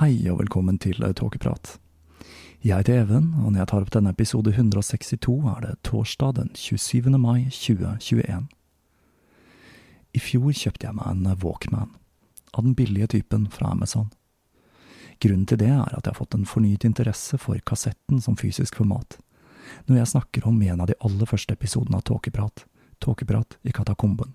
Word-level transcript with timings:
Hei 0.00 0.14
og 0.32 0.38
velkommen 0.38 0.78
til 0.80 0.96
Tåkeprat. 0.96 1.74
Jeg 2.64 2.72
heter 2.72 3.02
Even, 3.02 3.34
og 3.42 3.50
når 3.52 3.58
jeg 3.58 3.68
tar 3.68 3.82
opp 3.84 3.90
denne 3.92 4.12
episode 4.14 4.48
162, 4.48 5.34
er 5.52 5.58
det 5.60 5.72
torsdag 5.84 6.38
den 6.38 6.48
27. 6.56 7.10
mai 7.20 7.50
2021. 7.52 8.46
I 10.16 10.22
fjor 10.24 10.56
kjøpte 10.56 10.88
jeg 10.88 10.96
meg 10.96 11.10
en 11.10 11.28
Walkman, 11.44 11.92
av 12.56 12.64
den 12.64 12.78
billige 12.78 13.10
typen 13.18 13.44
fra 13.52 13.74
Amazon. 13.74 14.08
Grunnen 15.20 15.44
til 15.44 15.60
det 15.60 15.68
er 15.68 15.92
at 15.92 16.06
jeg 16.06 16.14
har 16.14 16.20
fått 16.22 16.38
en 16.38 16.48
fornyet 16.48 16.88
interesse 16.88 17.36
for 17.36 17.60
kassetten 17.60 18.24
som 18.24 18.40
fysisk 18.40 18.80
format, 18.80 19.20
noe 19.84 20.00
jeg 20.00 20.14
snakker 20.16 20.48
om 20.48 20.64
en 20.64 20.80
av 20.80 20.88
de 20.88 20.96
aller 21.04 21.28
første 21.28 21.52
episodene 21.52 22.00
av 22.00 22.08
Tåkeprat, 22.08 22.64
Tåkeprat 23.04 23.60
i 23.68 23.76
Katakomben. 23.76 24.32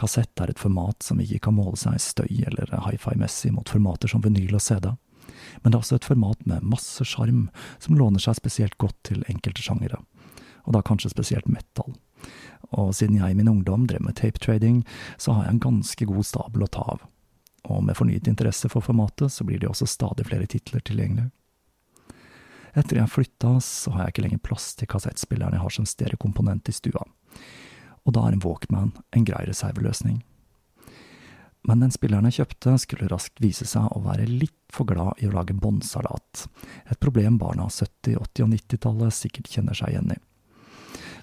Kassett 0.00 0.40
er 0.40 0.50
et 0.50 0.60
format 0.60 1.02
som 1.06 1.20
ikke 1.22 1.44
kan 1.46 1.56
måle 1.56 1.78
seg 1.78 2.00
støy 2.02 2.42
eller 2.48 2.70
hi-fi-messig 2.88 3.52
mot 3.54 3.68
formater 3.70 4.10
som 4.10 4.24
vinyl 4.24 4.56
og 4.58 4.62
CD, 4.64 4.90
men 5.62 5.70
det 5.70 5.78
er 5.78 5.82
også 5.82 5.98
et 6.00 6.08
format 6.08 6.40
med 6.48 6.66
masse 6.66 7.04
sjarm 7.08 7.46
som 7.78 7.98
låner 7.98 8.22
seg 8.22 8.38
spesielt 8.38 8.76
godt 8.80 8.96
til 9.08 9.22
enkelte 9.30 9.62
sjangere, 9.64 10.00
og 10.64 10.74
da 10.76 10.82
kanskje 10.84 11.12
spesielt 11.12 11.48
metal. 11.50 11.94
Og 12.74 12.94
siden 12.96 13.20
jeg 13.20 13.34
i 13.34 13.38
min 13.38 13.50
ungdom 13.50 13.86
drev 13.86 14.02
med 14.02 14.16
tape-trading, 14.18 14.82
så 15.20 15.36
har 15.36 15.46
jeg 15.46 15.54
en 15.54 15.64
ganske 15.66 16.08
god 16.10 16.26
stabel 16.26 16.64
å 16.64 16.70
ta 16.72 16.84
av. 16.96 17.04
Og 17.70 17.84
med 17.84 17.96
fornyet 17.96 18.28
interesse 18.28 18.68
for 18.72 18.84
formatet, 18.84 19.32
så 19.32 19.44
blir 19.46 19.60
det 19.60 19.70
også 19.70 19.88
stadig 19.88 20.26
flere 20.28 20.48
titler 20.50 20.82
tilgjengelig. 20.84 21.30
Etter 22.74 22.98
jeg 22.98 23.12
flytta, 23.12 23.52
så 23.62 23.92
har 23.94 24.04
jeg 24.04 24.14
ikke 24.14 24.24
lenger 24.24 24.42
plass 24.42 24.72
til 24.74 24.90
kassettspilleren 24.90 25.54
jeg 25.54 25.62
har 25.62 25.74
som 25.76 25.86
stereokomponent 25.86 26.68
i 26.68 26.74
stua 26.74 27.04
og 28.04 28.16
da 28.16 28.26
er 28.26 28.36
en 28.36 28.44
Walkman 28.44 28.92
en 29.16 29.26
grei 29.26 29.44
reserveløsning. 29.48 30.22
Men 31.64 31.80
den 31.80 31.92
spilleren 31.94 32.28
jeg 32.28 32.42
kjøpte, 32.42 32.76
skulle 32.82 33.08
raskt 33.08 33.40
vise 33.40 33.64
seg 33.68 33.88
å 33.96 34.02
være 34.04 34.28
litt 34.28 34.58
for 34.72 34.88
glad 34.88 35.20
i 35.22 35.28
å 35.30 35.32
lage 35.32 35.56
båndsalat, 35.56 36.44
et 36.92 37.00
problem 37.00 37.38
barna 37.40 37.68
av 37.68 37.72
70-, 37.72 38.18
80- 38.20 38.44
og 38.44 38.50
90-tallet 38.52 39.16
sikkert 39.16 39.48
kjenner 39.48 39.78
seg 39.78 39.94
igjen 39.94 40.12
i. 40.12 40.18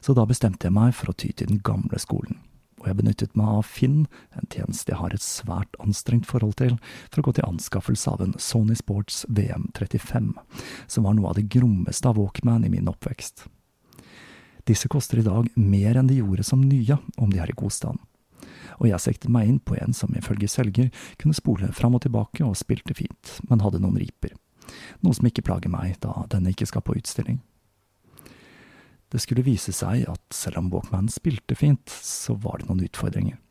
Så 0.02 0.16
da 0.18 0.25
bestemte 0.25 0.66
jeg 0.66 0.74
meg 0.74 0.96
for 0.97 1.12
å 1.12 1.18
ty 1.18 1.30
til 1.30 1.52
den 1.52 1.62
gamle 1.62 2.02
skolen, 2.02 2.42
og 2.81 2.90
jeg 2.90 2.98
benyttet 2.98 3.38
meg 3.38 3.53
av 3.59 3.69
Finn, 3.69 4.08
en 4.34 4.50
tjeneste 4.50 4.90
jeg 4.90 4.98
har 5.03 5.13
et 5.13 5.22
svært 5.22 5.78
anstrengt 5.84 6.25
forhold 6.25 6.58
til, 6.58 6.80
for 7.12 7.22
å 7.22 7.28
gå 7.28 7.38
til 7.38 7.46
anskaffelse 7.46 8.09
av 8.09 8.25
en 8.25 8.34
Sony 8.42 8.74
Sports 8.80 9.22
VM35, 9.30 10.34
som 10.90 11.06
var 11.06 11.19
noe 11.19 11.30
av 11.30 11.38
det 11.38 11.52
grommeste 11.53 12.09
av 12.09 12.18
Walkman 12.18 12.66
i 12.66 12.74
min 12.74 12.90
oppvekst. 12.90 13.46
Disse 14.72 14.88
koster 14.88 15.20
i 15.20 15.26
dag 15.26 15.50
mer 15.59 15.98
enn 16.00 16.08
de 16.08 16.22
gjorde 16.22 16.46
som 16.48 16.62
nye, 16.64 16.96
om 17.20 17.32
de 17.32 17.42
er 17.44 17.50
i 17.52 17.58
god 17.59 17.74
stand. 17.76 18.00
Og 18.80 18.88
jeg 18.88 19.04
sektet 19.04 19.32
meg 19.34 19.50
inn 19.50 19.59
på 19.59 19.76
en 19.76 19.92
som 19.92 20.14
ifølge 20.16 20.48
selger 20.48 20.88
kunne 21.20 21.36
spole 21.36 21.68
fram 21.76 21.98
og 21.98 22.06
tilbake 22.06 22.46
og 22.46 22.56
spilte 22.56 22.96
fint, 22.96 23.34
men 23.50 23.60
hadde 23.66 23.81
noen 23.84 24.00
riper. 24.00 24.31
Noe 25.04 25.18
som 25.18 25.28
ikke 25.28 25.44
plager 25.44 25.74
meg, 25.74 25.98
da 26.00 26.24
denne 26.31 26.54
ikke 26.54 26.69
skal 26.69 26.86
på 26.88 26.95
utstilling. 26.95 27.42
Det 29.12 29.19
skulle 29.19 29.44
vise 29.44 29.74
seg 29.75 30.06
at 30.07 30.24
selv 30.31 30.62
om 30.62 30.69
Walkman 30.72 31.12
spilte 31.12 31.57
fint, 31.60 31.92
så 31.92 32.38
var 32.40 32.62
det 32.62 32.69
noen 32.69 32.86
utfordringer. 32.86 33.42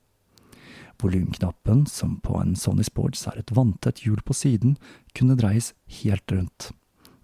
Volumknappen, 1.02 1.84
som 1.84 2.16
på 2.24 2.38
en 2.40 2.54
Sony 2.56 2.86
Sports 2.86 3.26
er 3.28 3.42
et 3.42 3.52
vanntett 3.56 4.06
hjul 4.06 4.24
på 4.24 4.36
siden, 4.36 4.78
kunne 5.12 5.36
dreies 5.36 5.74
helt 6.00 6.32
rundt, 6.32 6.70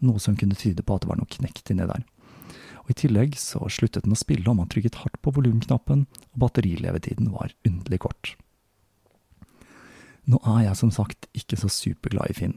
noe 0.04 0.20
som 0.20 0.36
kunne 0.36 0.58
tyde 0.58 0.84
på 0.84 0.98
at 0.98 1.06
det 1.06 1.10
var 1.14 1.20
noe 1.22 1.32
knekt 1.38 1.72
inni 1.72 1.88
der 1.88 2.04
og 2.86 2.92
i 2.94 2.98
tillegg 3.02 3.34
så 3.34 3.66
sluttet 3.66 4.06
den 4.06 4.14
å 4.14 4.18
spille 4.18 4.46
om 4.46 4.60
man 4.62 4.68
trykket 4.70 5.00
hardt 5.02 5.18
på 5.18 5.32
volumknappen, 5.34 6.04
og 6.06 6.42
batterilevetiden 6.44 7.32
var 7.34 7.50
underlig 7.66 7.98
kort. 8.06 8.36
Nå 10.30 10.38
er 10.54 10.68
jeg 10.68 10.78
som 10.78 10.92
sagt 10.94 11.26
ikke 11.38 11.58
så 11.58 11.70
superglad 11.70 12.30
i 12.30 12.36
Finn. 12.38 12.54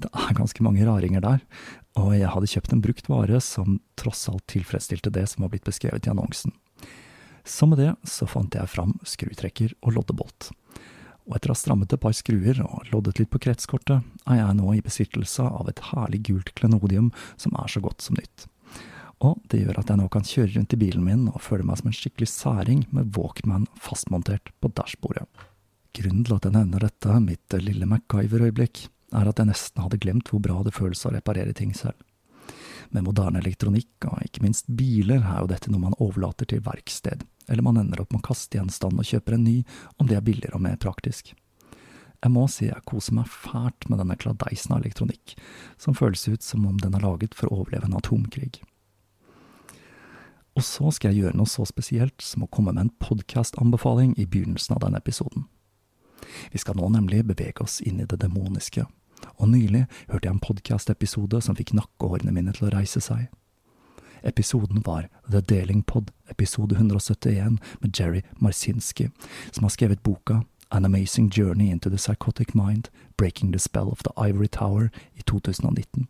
Det 0.00 0.10
er 0.12 0.36
ganske 0.36 0.64
mange 0.64 0.84
raringer 0.84 1.24
der, 1.24 1.40
og 1.96 2.12
jeg 2.16 2.28
hadde 2.34 2.50
kjøpt 2.52 2.72
en 2.76 2.84
brukt 2.84 3.08
vare 3.08 3.40
som 3.44 3.80
tross 4.00 4.26
alt 4.28 4.44
tilfredsstilte 4.52 5.12
det 5.12 5.24
som 5.32 5.44
var 5.44 5.52
blitt 5.52 5.68
beskrevet 5.68 6.08
i 6.08 6.12
annonsen. 6.12 6.52
Så 7.44 7.66
med 7.68 7.80
det 7.80 7.94
så 8.08 8.28
fant 8.28 8.54
jeg 8.54 8.70
fram 8.70 8.98
skrutrekker 9.08 9.72
og 9.80 9.96
loddebolt. 9.96 10.52
og 11.22 11.36
etter 11.36 11.52
å 11.52 11.54
ha 11.54 11.58
strammet 11.58 11.92
et 11.94 12.02
par 12.02 12.12
skruer 12.18 12.58
og 12.64 12.88
loddet 12.90 13.20
litt 13.20 13.30
på 13.30 13.38
kretskortet, 13.44 14.02
er 14.26 14.36
jeg 14.40 14.56
nå 14.58 14.72
i 14.74 14.82
besittelse 14.82 15.44
av 15.46 15.68
et 15.70 15.78
herlig 15.92 16.24
gult 16.26 16.50
klenodium 16.58 17.12
som 17.36 17.54
er 17.54 17.70
så 17.70 17.80
godt 17.80 18.02
som 18.02 18.18
nytt. 18.18 18.48
Og 19.22 19.38
det 19.50 19.60
gjør 19.62 19.78
at 19.78 19.90
jeg 19.92 20.00
nå 20.00 20.08
kan 20.10 20.26
kjøre 20.26 20.52
rundt 20.56 20.74
i 20.74 20.80
bilen 20.80 21.04
min 21.06 21.28
og 21.30 21.42
føle 21.44 21.66
meg 21.66 21.78
som 21.78 21.90
en 21.90 21.94
skikkelig 21.94 22.30
særing 22.32 22.86
med 22.90 23.12
Walkman 23.16 23.68
fastmontert 23.78 24.50
på 24.58 24.70
dashbordet. 24.74 25.28
Grunnen 25.94 26.24
til 26.26 26.34
at 26.38 26.48
jeg 26.48 26.56
nevner 26.56 26.82
dette, 26.86 27.18
mitt 27.20 27.54
lille 27.60 27.86
MacGyver-øyeblikk, 27.86 28.86
er 29.12 29.28
at 29.28 29.38
jeg 29.38 29.50
nesten 29.50 29.84
hadde 29.84 30.00
glemt 30.00 30.32
hvor 30.32 30.40
bra 30.42 30.62
det 30.64 30.72
føles 30.74 31.04
å 31.06 31.12
reparere 31.12 31.52
ting 31.54 31.74
selv. 31.76 32.00
Med 32.92 33.04
moderne 33.06 33.40
elektronikk, 33.40 34.08
og 34.08 34.24
ikke 34.24 34.42
minst 34.44 34.66
biler, 34.68 35.22
er 35.22 35.44
jo 35.44 35.52
dette 35.52 35.70
noe 35.72 35.84
man 35.84 35.96
overlater 36.02 36.48
til 36.48 36.64
verksted, 36.64 37.22
eller 37.48 37.64
man 37.64 37.78
ender 37.80 38.02
opp 38.02 38.10
med 38.12 38.24
å 38.24 38.28
kaste 38.32 38.58
gjenstanden 38.58 39.04
og 39.04 39.08
kjøper 39.08 39.36
en 39.36 39.46
ny, 39.46 39.56
om 40.00 40.08
det 40.08 40.18
er 40.18 40.26
billigere 40.26 40.58
og 40.58 40.64
mer 40.66 40.80
praktisk. 40.80 41.34
Jeg 42.22 42.30
må 42.30 42.44
si 42.50 42.68
jeg 42.68 42.86
koser 42.88 43.16
meg 43.16 43.30
fælt 43.30 43.88
med 43.90 43.98
denne 43.98 44.16
kladeisen 44.16 44.74
av 44.74 44.82
elektronikk, 44.82 45.36
som 45.80 45.96
føles 45.98 46.24
ut 46.28 46.44
som 46.44 46.66
om 46.68 46.76
den 46.80 46.94
er 46.96 47.04
laget 47.04 47.36
for 47.36 47.50
å 47.50 47.62
overleve 47.62 47.88
en 47.88 47.98
atomkrig. 47.98 48.60
Og 50.56 50.64
så 50.64 50.90
skal 50.92 51.12
jeg 51.12 51.24
gjøre 51.24 51.38
noe 51.38 51.48
så 51.48 51.64
spesielt 51.68 52.20
som 52.24 52.44
å 52.44 52.50
komme 52.52 52.74
med 52.74 52.86
en 52.86 52.94
podkastanbefaling 53.00 54.14
i 54.20 54.26
begynnelsen 54.28 54.76
av 54.76 54.82
denne 54.84 55.00
episoden. 55.00 55.46
Vi 56.52 56.60
skal 56.60 56.76
nå 56.78 56.88
nemlig 56.92 57.24
bevege 57.26 57.64
oss 57.64 57.80
inn 57.80 58.00
i 58.00 58.08
det 58.08 58.20
demoniske, 58.20 58.84
og 59.38 59.48
nylig 59.48 59.86
hørte 60.10 60.28
jeg 60.28 60.34
en 60.34 60.42
podkastepisode 60.44 61.40
som 61.42 61.56
fikk 61.58 61.72
nakkehårene 61.76 62.34
mine 62.34 62.54
til 62.56 62.68
å 62.68 62.74
reise 62.74 63.00
seg. 63.02 63.30
Episoden 64.22 64.84
var 64.86 65.08
The 65.30 65.40
Deling 65.40 65.82
Pod, 65.82 66.12
episode 66.30 66.76
171 66.76 67.58
med 67.80 67.98
Jerry 67.98 68.22
Marsinski, 68.38 69.08
som 69.50 69.66
har 69.66 69.74
skrevet 69.74 70.04
boka 70.06 70.42
An 70.70 70.84
Amazing 70.84 71.28
Journey 71.28 71.70
into 71.70 71.90
the 71.90 71.98
Psychotic 71.98 72.54
Mind, 72.54 72.88
Breaking 73.16 73.52
the 73.52 73.58
Spell 73.58 73.90
of 73.90 74.02
the 74.04 74.12
Ivory 74.16 74.48
Tower 74.48 74.90
i 75.14 75.22
2019. 75.22 76.06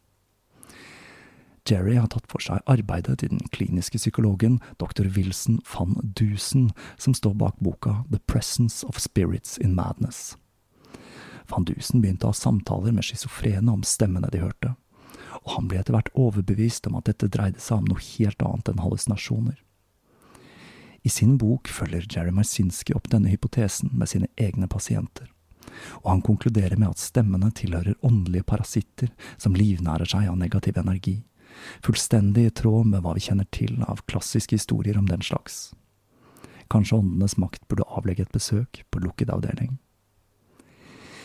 Jerry 1.68 1.94
har 1.94 2.08
tatt 2.10 2.26
for 2.30 2.42
seg 2.42 2.62
arbeidet 2.66 3.20
til 3.20 3.30
den 3.30 3.42
kliniske 3.54 4.00
psykologen 4.00 4.58
dr. 4.82 5.06
Wilson 5.14 5.60
van 5.70 5.94
Dusen, 6.02 6.70
som 6.98 7.14
står 7.14 7.36
bak 7.38 7.58
boka 7.62 8.02
The 8.10 8.18
Presence 8.26 8.86
of 8.86 8.98
Spirits 8.98 9.58
in 9.62 9.76
Madness. 9.78 10.36
Van 11.50 11.66
Dusen 11.68 12.02
begynte 12.02 12.26
å 12.26 12.32
ha 12.32 12.38
samtaler 12.38 12.94
med 12.94 13.06
schizofrene 13.06 13.70
om 13.70 13.84
stemmene 13.86 14.30
de 14.32 14.42
hørte, 14.42 14.74
og 15.42 15.54
han 15.56 15.68
ble 15.70 15.80
etter 15.80 15.94
hvert 15.94 16.10
overbevist 16.18 16.86
om 16.90 16.98
at 16.98 17.08
dette 17.10 17.30
dreide 17.30 17.62
seg 17.62 17.82
om 17.82 17.90
noe 17.90 18.02
helt 18.12 18.42
annet 18.42 18.72
enn 18.72 18.82
hallusinasjoner. 18.82 19.58
I 21.02 21.10
sin 21.10 21.34
bok 21.38 21.70
følger 21.70 22.06
Jerry 22.06 22.30
Marsinski 22.34 22.94
opp 22.94 23.08
denne 23.10 23.30
hypotesen 23.32 23.90
med 23.94 24.10
sine 24.10 24.30
egne 24.38 24.68
pasienter, 24.70 25.26
og 26.02 26.08
han 26.10 26.22
konkluderer 26.26 26.78
med 26.78 26.94
at 26.94 27.02
stemmene 27.02 27.50
tilhører 27.58 27.98
åndelige 28.06 28.46
parasitter 28.46 29.10
som 29.36 29.56
livnærer 29.58 30.06
seg 30.08 30.30
av 30.30 30.38
negativ 30.38 30.78
energi, 30.78 31.22
fullstendig 31.84 32.46
i 32.46 32.54
tråd 32.62 32.88
med 32.92 33.04
hva 33.04 33.14
vi 33.16 33.24
kjenner 33.26 33.48
til 33.54 33.82
av 33.86 34.04
klassiske 34.10 34.56
historier 34.58 34.98
om 34.98 35.08
den 35.10 35.22
slags. 35.24 35.72
Kanskje 36.72 36.98
åndenes 37.02 37.36
makt 37.36 37.66
burde 37.68 37.88
avlegge 37.92 38.26
et 38.26 38.34
besøk 38.34 38.84
på 38.90 39.02
lukket 39.04 39.32
avdeling. 39.32 39.76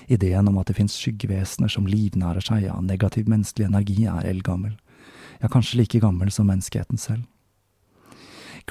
Ideen 0.08 0.48
om 0.48 0.58
at 0.60 0.70
det 0.70 0.78
finnes 0.78 0.96
skyggevesener 0.96 1.72
som 1.72 1.88
livnærer 1.88 2.44
seg 2.44 2.68
av 2.72 2.84
negativ 2.84 3.28
menneskelig 3.28 3.68
energi, 3.68 4.06
er 4.08 4.28
eldgammel, 4.28 4.78
ja, 5.42 5.50
kanskje 5.52 5.82
like 5.82 6.00
gammel 6.04 6.32
som 6.32 6.48
menneskeheten 6.48 7.00
selv. 7.00 7.26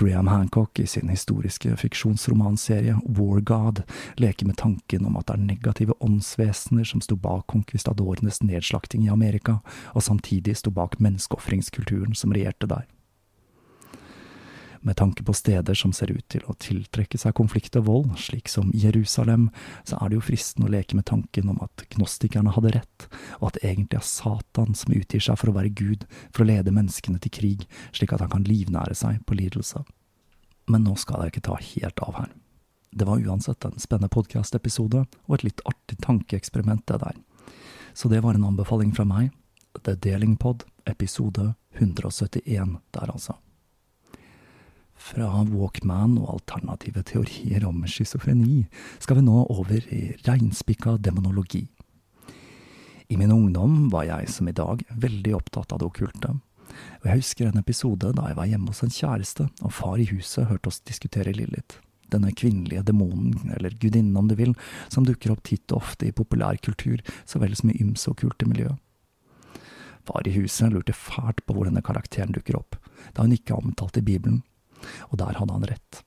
Graham 0.01 0.27
Hancock 0.29 0.79
i 0.79 0.87
sin 0.87 1.09
historiske 1.09 1.77
fiksjonsromanserie 1.77 2.99
War 3.05 3.41
God 3.41 3.83
leker 4.17 4.47
med 4.47 4.57
tanken 4.57 5.07
om 5.07 5.17
at 5.17 5.31
det 5.31 5.39
er 5.39 5.47
negative 5.47 5.97
åndsvesener 6.05 6.85
som 6.85 7.01
sto 7.01 7.17
bak 7.17 7.47
konkvistadorenes 7.49 8.43
nedslakting 8.43 9.07
i 9.07 9.13
Amerika, 9.13 9.59
og 9.97 10.05
samtidig 10.05 10.59
sto 10.61 10.71
bak 10.71 10.99
menneskeofringskulturen 11.01 12.13
som 12.15 12.37
regjerte 12.37 12.69
der. 12.69 12.85
Med 14.81 14.97
tanke 14.97 15.25
på 15.25 15.33
steder 15.33 15.75
som 15.75 15.93
ser 15.93 16.11
ut 16.13 16.25
til 16.29 16.45
å 16.47 16.55
tiltrekke 16.61 17.19
seg 17.19 17.35
konflikt 17.39 17.77
og 17.81 17.87
vold, 17.89 18.15
slik 18.21 18.51
som 18.53 18.71
Jerusalem, 18.75 19.49
så 19.89 19.99
er 20.01 20.11
det 20.11 20.19
jo 20.19 20.25
fristende 20.29 20.69
å 20.69 20.73
leke 20.75 20.97
med 20.99 21.07
tanken 21.09 21.51
om 21.53 21.61
at 21.65 21.87
gnostikerne 21.95 22.55
hadde 22.57 22.75
rett, 22.79 23.07
og 23.41 23.51
at 23.51 23.59
det 23.59 23.71
egentlig 23.71 24.01
er 24.01 24.09
Satan 24.09 24.77
som 24.79 24.97
utgir 24.97 25.23
seg 25.25 25.39
for 25.41 25.53
å 25.53 25.57
være 25.57 25.75
Gud, 25.77 26.07
for 26.31 26.45
å 26.45 26.51
lede 26.51 26.75
menneskene 26.75 27.21
til 27.23 27.35
krig, 27.39 27.69
slik 27.97 28.15
at 28.15 28.25
han 28.25 28.33
kan 28.33 28.47
livnære 28.47 28.97
seg 28.99 29.23
på 29.27 29.39
lidelse. 29.39 29.85
Men 30.67 30.85
nå 30.87 30.97
skal 30.99 31.25
jeg 31.25 31.37
ikke 31.37 31.47
ta 31.49 31.61
helt 31.63 32.03
av 32.03 32.21
her. 32.21 32.35
Det 32.97 33.07
var 33.07 33.23
uansett 33.23 33.65
en 33.65 33.79
spennende 33.79 34.13
podkast-episode, 34.13 35.05
og 35.29 35.35
et 35.37 35.47
litt 35.47 35.65
artig 35.69 35.99
tankeeksperiment, 36.05 36.87
det 36.89 37.01
der. 37.03 37.19
Så 37.97 38.09
det 38.13 38.23
var 38.25 38.37
en 38.37 38.47
anbefaling 38.49 38.95
fra 38.97 39.05
meg. 39.09 39.33
The 39.85 39.95
Deling 39.95 40.37
Pod, 40.41 40.65
episode 40.89 41.55
171 41.77 42.79
der, 42.97 43.13
altså. 43.13 43.37
Fra 44.97 45.29
Walkman 45.45 46.17
og 46.19 46.39
alternative 46.39 47.05
teorier 47.07 47.67
om 47.69 47.85
schizofreni 47.87 48.65
skal 48.99 49.21
vi 49.21 49.27
nå 49.27 49.45
over 49.53 49.89
i 49.93 50.17
reinspikka 50.27 50.97
demonologi. 51.05 51.67
I 53.09 53.17
min 53.21 53.31
ungdom 53.31 53.87
var 53.93 54.09
jeg, 54.09 54.33
som 54.33 54.49
i 54.49 54.57
dag, 54.57 54.83
veldig 54.91 55.37
opptatt 55.37 55.73
av 55.73 55.79
det 55.79 55.87
okkulte, 55.87 56.33
og 57.01 57.07
jeg 57.07 57.21
husker 57.21 57.51
en 57.51 57.61
episode 57.61 58.11
da 58.17 58.31
jeg 58.31 58.39
var 58.39 58.49
hjemme 58.51 58.73
hos 58.73 58.83
en 58.83 58.95
kjæreste, 58.95 59.49
og 59.63 59.75
far 59.75 60.01
i 60.03 60.09
huset 60.11 60.49
hørte 60.51 60.73
oss 60.73 60.83
diskutere 60.83 61.35
Lillit. 61.37 61.81
denne 62.07 62.31
kvinnelige 62.31 62.85
demonen, 62.87 63.51
eller 63.57 63.75
gudinnen 63.83 64.17
om 64.17 64.29
du 64.29 64.37
vil, 64.39 64.53
som 64.89 65.03
dukker 65.03 65.33
opp 65.33 65.43
titt 65.43 65.73
og 65.73 65.81
ofte 65.83 66.07
i 66.07 66.13
populærkultur 66.15 67.01
så 67.27 67.41
vel 67.43 67.57
som 67.59 67.73
i 67.73 67.81
ymse 67.83 68.07
okkulte 68.13 68.47
miljø. 68.47 68.69
Far 70.07 70.23
i 70.23 70.37
huset 70.37 70.71
lurte 70.71 70.95
fælt 70.95 71.43
på 71.43 71.57
hvor 71.57 71.67
denne 71.67 71.83
karakteren 71.83 72.31
dukker 72.31 72.61
opp, 72.61 72.79
da 73.15 73.27
hun 73.27 73.35
ikke 73.35 73.57
er 73.57 73.59
omtalt 73.59 73.99
i 73.99 74.05
Bibelen, 74.07 74.45
og 75.11 75.19
der 75.23 75.39
hadde 75.39 75.57
han 75.57 75.69
rett. 75.71 76.03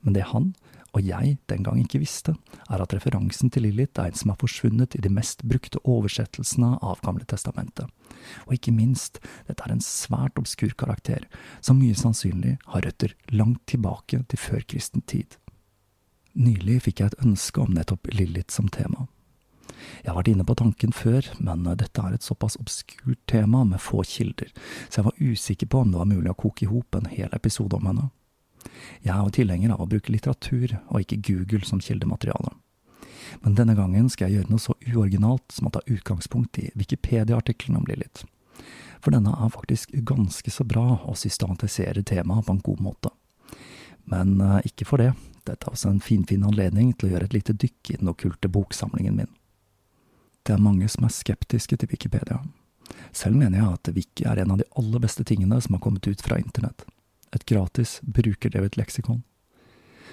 Men 0.00 0.16
det 0.16 0.28
han, 0.30 0.52
og 0.90 1.06
jeg, 1.06 1.36
den 1.46 1.62
gang 1.62 1.78
ikke 1.78 2.00
visste, 2.02 2.34
er 2.66 2.82
at 2.82 2.94
referansen 2.94 3.50
til 3.52 3.62
Lilith 3.66 4.00
er 4.00 4.10
en 4.10 4.18
som 4.18 4.32
har 4.32 4.40
forsvunnet 4.40 4.96
i 4.98 5.02
de 5.04 5.12
mest 5.12 5.44
brukte 5.46 5.78
oversettelsene 5.86 6.72
av 6.82 7.02
Gamle 7.04 7.26
testamentet. 7.30 7.86
Og 8.48 8.56
ikke 8.56 8.74
minst, 8.74 9.20
dette 9.46 9.62
er 9.66 9.74
en 9.76 9.84
svært 9.84 10.40
obskur 10.40 10.74
karakter, 10.78 11.28
som 11.62 11.78
mye 11.78 11.94
sannsynlig 11.94 12.56
har 12.72 12.86
røtter 12.86 13.14
langt 13.30 13.62
tilbake 13.70 14.24
til 14.26 14.42
førkristen 14.42 15.06
tid. 15.06 15.38
Nylig 16.34 16.80
fikk 16.88 17.02
jeg 17.02 17.12
et 17.12 17.24
ønske 17.26 17.62
om 17.62 17.72
nettopp 17.74 18.10
Lilith 18.14 18.54
som 18.54 18.70
tema. 18.70 19.06
Jeg 20.00 20.10
har 20.10 20.18
vært 20.18 20.30
inne 20.32 20.46
på 20.48 20.56
tanken 20.56 20.94
før, 20.96 21.26
men 21.38 21.66
dette 21.68 22.02
er 22.02 22.16
et 22.16 22.24
såpass 22.24 22.56
obskurt 22.60 23.20
tema 23.30 23.62
med 23.68 23.82
få 23.82 24.02
kilder, 24.06 24.48
så 24.88 25.00
jeg 25.00 25.08
var 25.10 25.20
usikker 25.20 25.70
på 25.70 25.84
om 25.84 25.92
det 25.92 26.00
var 26.00 26.10
mulig 26.10 26.32
å 26.32 26.40
koke 26.40 26.64
i 26.64 26.70
hop 26.70 26.96
en 26.96 27.10
hel 27.12 27.30
episode 27.36 27.76
om 27.76 27.90
henne. 27.90 28.08
Jeg 29.04 29.14
er 29.14 29.22
jo 29.24 29.36
tilhenger 29.36 29.74
av 29.74 29.84
å 29.84 29.88
bruke 29.88 30.12
litteratur 30.12 30.76
og 30.88 31.00
ikke 31.02 31.22
Google 31.28 31.64
som 31.68 31.80
kildemateriale. 31.84 32.52
Men 33.40 33.54
denne 33.56 33.76
gangen 33.78 34.08
skal 34.10 34.28
jeg 34.28 34.40
gjøre 34.40 34.52
noe 34.52 34.62
så 34.62 34.74
uoriginalt 34.88 35.54
som 35.54 35.68
å 35.68 35.72
ta 35.74 35.82
utgangspunkt 35.86 36.58
i 36.60 36.70
Wikipedia-artikkelen 36.74 37.78
om 37.80 37.88
Lilith. 37.88 38.26
For 39.00 39.14
denne 39.14 39.32
er 39.32 39.52
faktisk 39.54 39.94
ganske 40.08 40.52
så 40.52 40.66
bra 40.68 41.00
å 41.08 41.16
systematiserer 41.16 42.04
temaet 42.04 42.46
på 42.46 42.56
en 42.56 42.64
god 42.64 42.84
måte. 42.84 43.12
Men 44.10 44.40
uh, 44.42 44.58
ikke 44.66 44.88
for 44.88 45.00
det, 45.00 45.12
dette 45.46 45.64
er 45.64 45.72
også 45.72 45.92
en 45.92 46.04
finfin 46.04 46.44
anledning 46.46 46.92
til 46.92 47.08
å 47.08 47.14
gjøre 47.14 47.30
et 47.30 47.36
lite 47.36 47.56
dykk 47.56 47.92
i 47.92 48.00
den 48.00 48.12
okkulte 48.12 48.50
boksamlingen 48.52 49.22
min. 49.22 49.30
Det 50.42 50.54
er 50.54 50.62
mange 50.62 50.88
som 50.88 51.04
er 51.04 51.14
skeptiske 51.14 51.76
til 51.76 51.90
Wikipedia. 51.90 52.40
Selv 53.12 53.36
mener 53.36 53.58
jeg 53.58 53.74
at 53.74 53.90
Wiki 53.94 54.24
er 54.26 54.40
en 54.40 54.54
av 54.54 54.60
de 54.60 54.68
aller 54.78 55.02
beste 55.02 55.24
tingene 55.26 55.60
som 55.60 55.76
har 55.76 55.84
kommet 55.84 56.06
ut 56.08 56.22
fra 56.24 56.38
internett 56.40 56.86
et 57.32 57.46
gratis, 57.46 58.00
brukerdrevet 58.02 58.76
leksikon. 58.76 59.22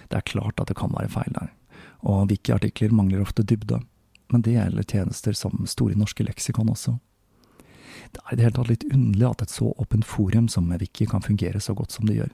Det 0.08 0.18
er 0.18 0.22
klart 0.30 0.60
at 0.62 0.70
det 0.70 0.78
kan 0.78 0.94
være 0.94 1.12
feil 1.12 1.34
der, 1.36 1.52
og 2.06 2.30
wiki-artikler 2.32 2.94
mangler 2.96 3.24
ofte 3.26 3.44
dybde, 3.44 3.82
men 4.32 4.44
det 4.46 4.56
gjelder 4.56 4.88
tjenester 4.88 5.36
som 5.38 5.66
Store 5.70 5.98
norske 5.98 6.26
leksikon 6.28 6.72
også. 6.72 6.98
Det 8.14 8.22
er 8.24 8.34
i 8.34 8.38
det 8.38 8.46
hele 8.46 8.56
tatt 8.56 8.72
litt 8.72 8.86
underlig 8.92 9.28
at 9.28 9.44
et 9.44 9.54
så 9.54 9.72
åpent 9.82 10.06
forum 10.08 10.48
som 10.52 10.70
Wiki 10.80 11.08
kan 11.10 11.26
fungere 11.26 11.60
så 11.60 11.74
godt 11.76 11.96
som 11.96 12.08
det 12.08 12.20
gjør. 12.20 12.30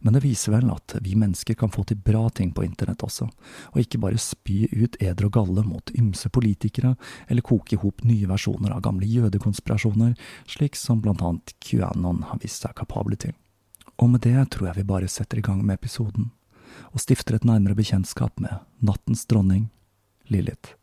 Men 0.00 0.16
det 0.16 0.24
viser 0.24 0.54
vel 0.54 0.70
at 0.72 0.96
vi 1.04 1.16
mennesker 1.18 1.56
kan 1.58 1.72
få 1.72 1.84
til 1.88 2.00
bra 2.00 2.26
ting 2.34 2.52
på 2.56 2.64
internett 2.66 3.04
også, 3.06 3.28
og 3.72 3.80
ikke 3.82 4.00
bare 4.02 4.20
spy 4.20 4.64
ut 4.72 4.98
eder 5.02 5.28
og 5.28 5.34
galle 5.38 5.64
mot 5.66 5.92
ymse 5.98 6.30
politikere, 6.32 6.94
eller 7.28 7.46
koke 7.46 7.76
i 7.76 7.80
hop 7.80 8.04
nye 8.08 8.28
versjoner 8.30 8.74
av 8.74 8.84
gamle 8.86 9.08
jødekonspirasjoner, 9.08 10.16
slik 10.48 10.78
som 10.78 11.02
blant 11.04 11.22
annet 11.22 11.54
QAnon 11.64 12.24
har 12.30 12.42
vist 12.42 12.64
seg 12.64 12.76
kapable 12.78 13.18
til. 13.20 13.36
Og 14.00 14.08
med 14.14 14.24
det 14.24 14.48
tror 14.54 14.70
jeg 14.70 14.80
vi 14.80 14.88
bare 14.88 15.10
setter 15.12 15.40
i 15.40 15.44
gang 15.44 15.60
med 15.64 15.76
episoden, 15.80 16.30
og 16.94 17.02
stifter 17.02 17.36
et 17.36 17.46
nærmere 17.48 17.76
bekjentskap 17.76 18.40
med 18.40 18.62
nattens 18.80 19.26
dronning, 19.28 19.68
Lilith. 20.30 20.76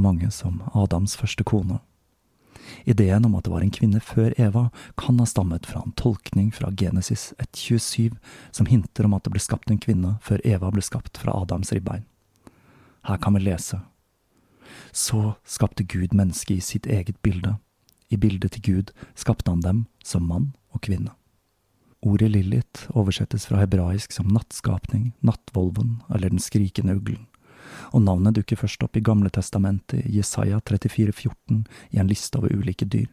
Av 0.00 0.12
mange 0.12 0.30
som 0.30 0.62
Adams 0.74 1.16
første 1.16 1.44
kone. 1.44 1.80
Ideen 2.88 3.24
om 3.26 3.34
at 3.36 3.44
det 3.44 3.52
var 3.52 3.64
en 3.64 3.72
kvinne 3.74 4.00
før 4.00 4.32
Eva, 4.40 4.70
kan 4.96 5.18
ha 5.20 5.26
stammet 5.28 5.66
fra 5.68 5.82
en 5.84 5.92
tolkning 5.92 6.50
fra 6.54 6.70
Genesis 6.72 7.34
1.27 7.38 8.16
som 8.50 8.66
hinter 8.66 9.04
om 9.04 9.14
at 9.14 9.26
det 9.26 9.34
ble 9.34 9.42
skapt 9.42 9.70
en 9.70 9.80
kvinne 9.82 10.16
før 10.24 10.40
Eva 10.46 10.70
ble 10.72 10.82
skapt 10.84 11.20
fra 11.20 11.34
Adams 11.42 11.72
ribbein. 11.74 12.06
Her 13.04 13.20
kan 13.20 13.36
vi 13.36 13.44
lese. 13.44 13.80
Så 14.92 15.34
skapte 15.44 15.84
Gud 15.84 16.14
mennesket 16.14 16.56
i 16.56 16.64
sitt 16.64 16.86
eget 16.86 17.20
bilde. 17.22 17.58
I 18.08 18.16
bildet 18.16 18.56
til 18.56 18.62
Gud 18.62 18.92
skapte 19.14 19.50
han 19.50 19.64
dem 19.64 19.86
som 20.04 20.24
mann 20.28 20.52
og 20.72 20.84
kvinne. 20.86 21.12
Ordet 22.00 22.30
Lilith 22.32 22.88
oversettes 22.96 23.44
fra 23.50 23.60
hebraisk 23.60 24.14
som 24.16 24.30
nattskapning, 24.32 25.12
nattvolven 25.20 25.98
eller 26.08 26.32
den 26.32 26.40
skrikende 26.40 26.96
uglen 26.96 27.26
og 27.92 28.02
navnet 28.04 28.36
dukker 28.38 28.60
først 28.60 28.82
opp 28.84 28.96
i 28.96 29.04
Gamle 29.04 29.30
testamentet, 29.30 30.04
Jesaja 30.06 30.60
34, 30.60 31.12
14, 31.12 31.64
i 31.90 32.00
en 32.02 32.10
liste 32.10 32.38
over 32.38 32.52
ulike 32.52 32.88
dyr. 32.88 33.08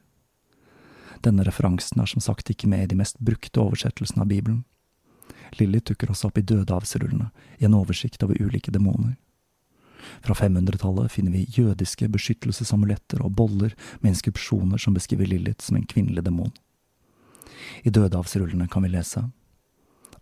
Denne 1.26 1.46
referansen 1.48 2.02
er 2.02 2.10
som 2.10 2.22
sagt 2.22 2.50
ikke 2.54 2.70
med 2.70 2.84
i 2.84 2.90
de 2.92 2.98
mest 3.00 3.20
brukte 3.20 3.62
oversettelsene 3.62 4.22
av 4.26 4.32
Bibelen. 4.32 4.64
Lilly 5.58 5.80
dukker 5.80 6.12
også 6.12 6.30
opp 6.30 6.38
i 6.38 6.46
dødehavsrullene, 6.46 7.32
i 7.58 7.66
en 7.66 7.78
oversikt 7.78 8.24
over 8.24 8.38
ulike 8.42 8.72
demoner. 8.72 9.16
Fra 10.22 10.34
500-tallet 10.34 11.12
finner 11.12 11.34
vi 11.34 11.48
jødiske 11.52 12.08
beskyttelsesamuletter 12.14 13.24
og 13.26 13.34
boller 13.36 13.74
med 14.00 14.14
inskripsjoner 14.14 14.80
som 14.80 14.96
beskriver 14.96 15.28
Lilith 15.28 15.66
som 15.66 15.80
en 15.80 15.88
kvinnelig 15.90 16.24
demon. 16.24 16.54
I 17.84 17.90
dødehavsrullene 17.90 18.68
kan 18.72 18.86
vi 18.86 18.94
lese 18.94 19.26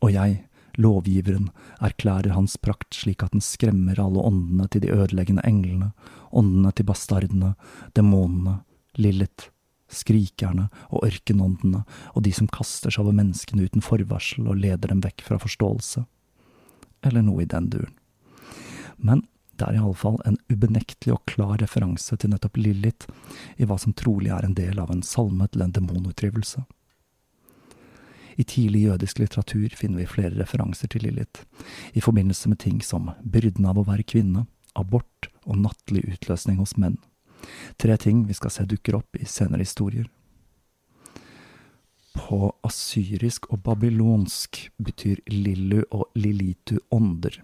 Og 0.02 0.12
jeg, 0.12 0.46
Lovgiveren 0.82 1.50
erklærer 1.84 2.36
hans 2.36 2.58
prakt 2.60 2.98
slik 2.98 3.24
at 3.24 3.36
den 3.36 3.44
skremmer 3.44 4.00
alle 4.02 4.24
åndene 4.28 4.68
til 4.72 4.84
de 4.84 4.92
ødeleggende 4.92 5.46
englene, 5.48 5.92
åndene 6.36 6.72
til 6.76 6.88
bastardene, 6.90 7.54
demonene, 7.96 8.60
Lilith, 9.00 9.52
skrikerne 9.92 10.70
og 10.90 11.06
ørkenåndene 11.08 11.84
og 12.14 12.26
de 12.26 12.34
som 12.36 12.50
kaster 12.52 12.92
seg 12.92 13.06
over 13.06 13.16
menneskene 13.16 13.68
uten 13.68 13.84
forvarsel 13.86 14.50
og 14.50 14.60
leder 14.60 14.92
dem 14.92 15.04
vekk 15.06 15.24
fra 15.28 15.40
forståelse. 15.42 16.06
Eller 17.06 17.24
noe 17.24 17.46
i 17.46 17.50
den 17.50 17.70
duren. 17.72 17.96
Men 18.98 19.24
det 19.56 19.68
er 19.68 19.78
iallfall 19.78 20.18
en 20.28 20.38
ubenektelig 20.52 21.14
og 21.16 21.24
klar 21.32 21.60
referanse 21.62 22.18
til 22.20 22.34
nettopp 22.34 22.58
Lilith 22.60 23.08
i 23.56 23.68
hva 23.68 23.78
som 23.80 23.96
trolig 23.96 24.34
er 24.36 24.48
en 24.48 24.58
del 24.58 24.82
av 24.82 24.92
en 24.92 25.06
salme 25.06 25.48
til 25.52 25.64
en 25.64 25.76
demonutdrivelse. 25.76 26.66
I 28.36 28.44
tidlig 28.44 28.86
jødisk 28.86 29.20
litteratur 29.20 29.76
finner 29.78 30.02
vi 30.02 30.10
flere 30.10 30.36
referanser 30.36 30.92
til 30.92 31.06
Lilith, 31.08 31.46
i 31.94 32.04
forbindelse 32.04 32.50
med 32.52 32.60
ting 32.60 32.82
som 32.84 33.12
byrden 33.24 33.68
av 33.70 33.80
å 33.80 33.86
være 33.88 34.04
kvinne, 34.04 34.46
abort 34.76 35.30
og 35.46 35.62
nattlig 35.64 36.04
utløsning 36.10 36.60
hos 36.60 36.76
menn. 36.78 36.98
Tre 37.80 37.96
ting 38.02 38.26
vi 38.28 38.36
skal 38.36 38.52
se 38.52 38.66
dukker 38.68 38.98
opp 39.00 39.18
i 39.20 39.28
senere 39.30 39.64
historier. 39.64 40.10
På 42.16 42.50
asyrisk 42.64 43.50
og 43.52 43.62
babylonsk 43.64 44.66
betyr 44.84 45.20
Lillu 45.32 45.82
og 45.92 46.08
Lilitu 46.16 46.78
ånder, 46.96 47.42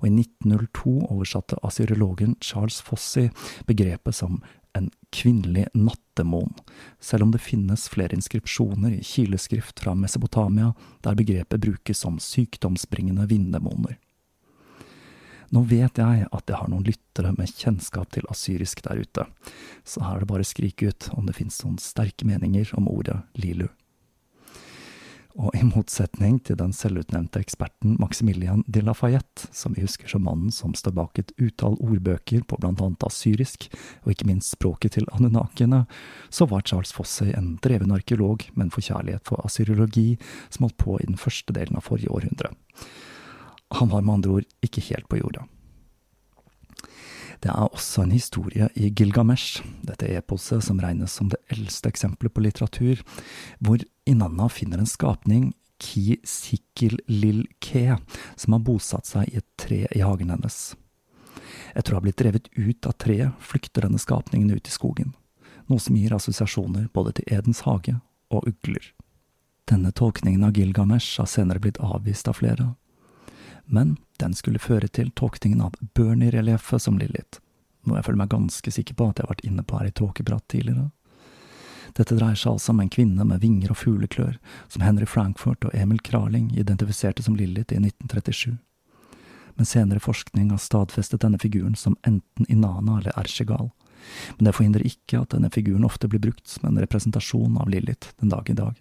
og 0.00 0.08
i 0.08 0.12
1902 0.12 0.92
oversatte 1.08 1.60
asyrologen 1.64 2.36
Charles 2.44 2.82
Fossey 2.84 3.30
begrepet 3.66 4.16
som 4.16 4.42
en 4.74 4.90
kvinnelig 5.14 5.66
nattemon, 5.74 6.54
selv 7.00 7.26
om 7.26 7.34
det 7.34 7.42
finnes 7.42 7.88
flere 7.88 8.16
inskripsjoner 8.16 8.96
i 8.98 9.04
kileskrift 9.06 9.80
fra 9.80 9.94
Mesopotamia 9.94 10.72
der 11.06 11.18
begrepet 11.18 11.62
brukes 11.62 12.02
som 12.02 12.18
sykdomsbringende 12.22 13.28
vinddemoner. 13.30 13.98
Nå 15.54 15.62
vet 15.70 16.00
jeg 16.00 16.26
at 16.26 16.50
jeg 16.50 16.58
har 16.58 16.70
noen 16.72 16.86
lyttere 16.86 17.30
med 17.36 17.52
kjennskap 17.52 18.10
til 18.16 18.26
asyrisk 18.32 18.82
der 18.86 19.04
ute, 19.04 19.28
så 19.86 20.02
her 20.02 20.16
er 20.16 20.24
det 20.24 20.30
bare 20.32 20.46
å 20.46 20.50
skrike 20.50 20.90
ut 20.90 21.10
om 21.14 21.28
det 21.28 21.36
finnes 21.38 21.60
noen 21.62 21.78
sterke 21.82 22.26
meninger 22.26 22.74
om 22.78 22.90
ordet 22.90 23.20
lilu 23.38 23.68
og 25.34 25.54
i 25.58 25.64
motsetning 25.66 26.36
til 26.46 26.58
den 26.60 26.70
selvutnevnte 26.76 27.40
eksperten 27.42 27.96
Maximilian 27.98 28.62
de 28.70 28.84
Lafayette, 28.86 29.48
som 29.54 29.74
vi 29.74 29.82
husker 29.82 30.10
som 30.10 30.22
mannen 30.28 30.52
som 30.54 30.76
står 30.78 30.94
bak 30.94 31.18
et 31.18 31.32
utall 31.42 31.74
ordbøker 31.82 32.44
på 32.46 32.58
blant 32.62 32.82
annet 32.84 33.06
asyrisk, 33.06 33.66
og 34.04 34.12
ikke 34.14 34.28
minst 34.30 34.54
språket 34.54 34.94
til 34.94 35.08
anunakiene, 35.16 35.84
så 36.30 36.46
var 36.50 36.66
Charles 36.66 36.94
Fossey 36.94 37.32
en 37.34 37.56
dreven 37.64 37.94
arkeolog 37.96 38.46
med 38.54 38.68
en 38.68 38.74
forkjærlighet 38.74 39.26
for 39.26 39.42
asyrologi 39.46 40.14
som 40.48 40.68
holdt 40.68 40.78
på 40.84 41.00
i 41.00 41.08
den 41.10 41.18
første 41.18 41.56
delen 41.56 41.80
av 41.80 41.88
forrige 41.88 42.14
århundre. 42.14 42.54
Han 43.74 43.90
var 43.90 44.06
med 44.06 44.20
andre 44.20 44.38
ord 44.38 44.48
ikke 44.62 44.86
helt 44.92 45.10
på 45.10 45.18
jorda. 45.18 45.48
Det 47.44 47.52
er 47.52 47.74
også 47.76 48.06
en 48.06 48.14
historie 48.14 48.70
i 48.72 48.88
Gilgamesh, 48.88 49.60
dette 49.84 50.08
eposet 50.16 50.64
som 50.64 50.78
regnes 50.80 51.12
som 51.12 51.28
det 51.28 51.42
eldste 51.52 51.90
eksempelet 51.92 52.32
på 52.32 52.40
litteratur, 52.40 53.02
hvor 53.60 53.82
Inanna 54.08 54.46
finner 54.48 54.80
en 54.80 54.88
skapning, 54.88 55.50
Ki 55.76 56.16
Sikil 56.24 56.96
Lil 57.10 57.42
Ke, 57.60 57.98
som 58.40 58.56
har 58.56 58.62
bosatt 58.64 59.10
seg 59.10 59.28
i 59.28 59.42
et 59.42 59.48
tre 59.60 59.82
i 59.92 60.00
hagen 60.00 60.32
hennes. 60.32 60.56
Etter 61.76 61.92
å 61.92 61.98
ha 61.98 62.04
blitt 62.06 62.22
drevet 62.22 62.48
ut 62.56 62.88
av 62.88 62.96
treet, 63.04 63.36
flykter 63.44 63.84
denne 63.84 64.00
skapningen 64.00 64.54
ut 64.54 64.70
i 64.70 64.72
skogen, 64.72 65.12
noe 65.68 65.82
som 65.82 65.98
gir 66.00 66.14
assosiasjoner 66.16 66.88
både 66.96 67.18
til 67.18 67.28
Edens 67.28 67.60
hage 67.68 67.98
og 68.32 68.48
ugler. 68.48 68.88
Denne 69.68 69.92
tolkningen 69.92 70.48
av 70.48 70.56
Gilgamesh 70.56 71.20
har 71.20 71.28
senere 71.28 71.60
blitt 71.60 71.82
avvist 71.84 72.28
av 72.30 72.40
flere, 72.40 72.70
men 73.64 73.96
den 74.20 74.34
skulle 74.34 74.62
føre 74.62 74.88
til 74.88 75.10
tolkningen 75.10 75.62
av 75.64 75.78
Bernie-relieffet 75.94 76.82
som 76.82 76.98
Lilith, 76.98 77.40
noe 77.84 77.98
jeg 77.98 78.06
føler 78.08 78.22
meg 78.22 78.34
ganske 78.34 78.74
sikker 78.76 78.96
på 78.98 79.08
at 79.08 79.18
jeg 79.18 79.26
har 79.26 79.34
vært 79.34 79.48
inne 79.48 79.64
på 79.64 79.78
her 79.80 79.88
i 79.88 79.94
Tåkeprat 79.94 80.46
tidligere. 80.52 80.90
Dette 81.94 82.16
dreier 82.18 82.38
seg 82.38 82.56
altså 82.56 82.72
om 82.72 82.80
en 82.82 82.90
kvinne 82.90 83.24
med 83.28 83.42
vinger 83.42 83.70
og 83.70 83.78
fugleklør, 83.78 84.38
som 84.68 84.82
Henry 84.82 85.06
Frankfurt 85.06 85.66
og 85.66 85.74
Emil 85.78 86.00
Kraling 86.02 86.50
identifiserte 86.58 87.22
som 87.22 87.36
Lilith 87.38 87.74
i 87.74 87.78
1937. 87.78 88.56
Men 89.54 89.68
senere 89.70 90.02
forskning 90.02 90.50
har 90.50 90.62
stadfestet 90.62 91.22
denne 91.22 91.38
figuren 91.38 91.76
som 91.78 91.94
enten 92.02 92.48
Inana 92.50 92.98
eller 92.98 93.14
Erchegal, 93.20 93.70
men 94.36 94.48
det 94.48 94.54
forhindrer 94.56 94.86
ikke 94.88 95.22
at 95.22 95.32
denne 95.32 95.50
figuren 95.54 95.86
ofte 95.86 96.10
blir 96.10 96.20
brukt 96.20 96.46
som 96.50 96.68
en 96.68 96.80
representasjon 96.82 97.56
av 97.60 97.70
Lilith 97.70 98.12
den 98.20 98.32
dag 98.32 98.50
i 98.50 98.58
dag. 98.58 98.74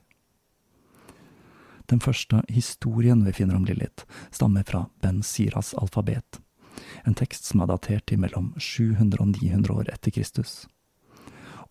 Den 1.91 1.99
første 1.99 2.41
historien 2.49 3.23
vi 3.25 3.33
finner 3.35 3.57
om 3.59 3.65
Lilith, 3.67 4.05
stammer 4.31 4.63
fra 4.67 4.85
Ben 5.03 5.21
Siras 5.23 5.73
alfabet, 5.73 6.39
en 7.03 7.15
tekst 7.17 7.45
som 7.49 7.61
er 7.61 7.71
datert 7.71 8.05
til 8.07 8.21
mellom 8.23 8.53
700 8.57 9.19
og 9.19 9.33
900 9.35 9.73
år 9.75 9.91
etter 9.93 10.15
Kristus. 10.15 10.63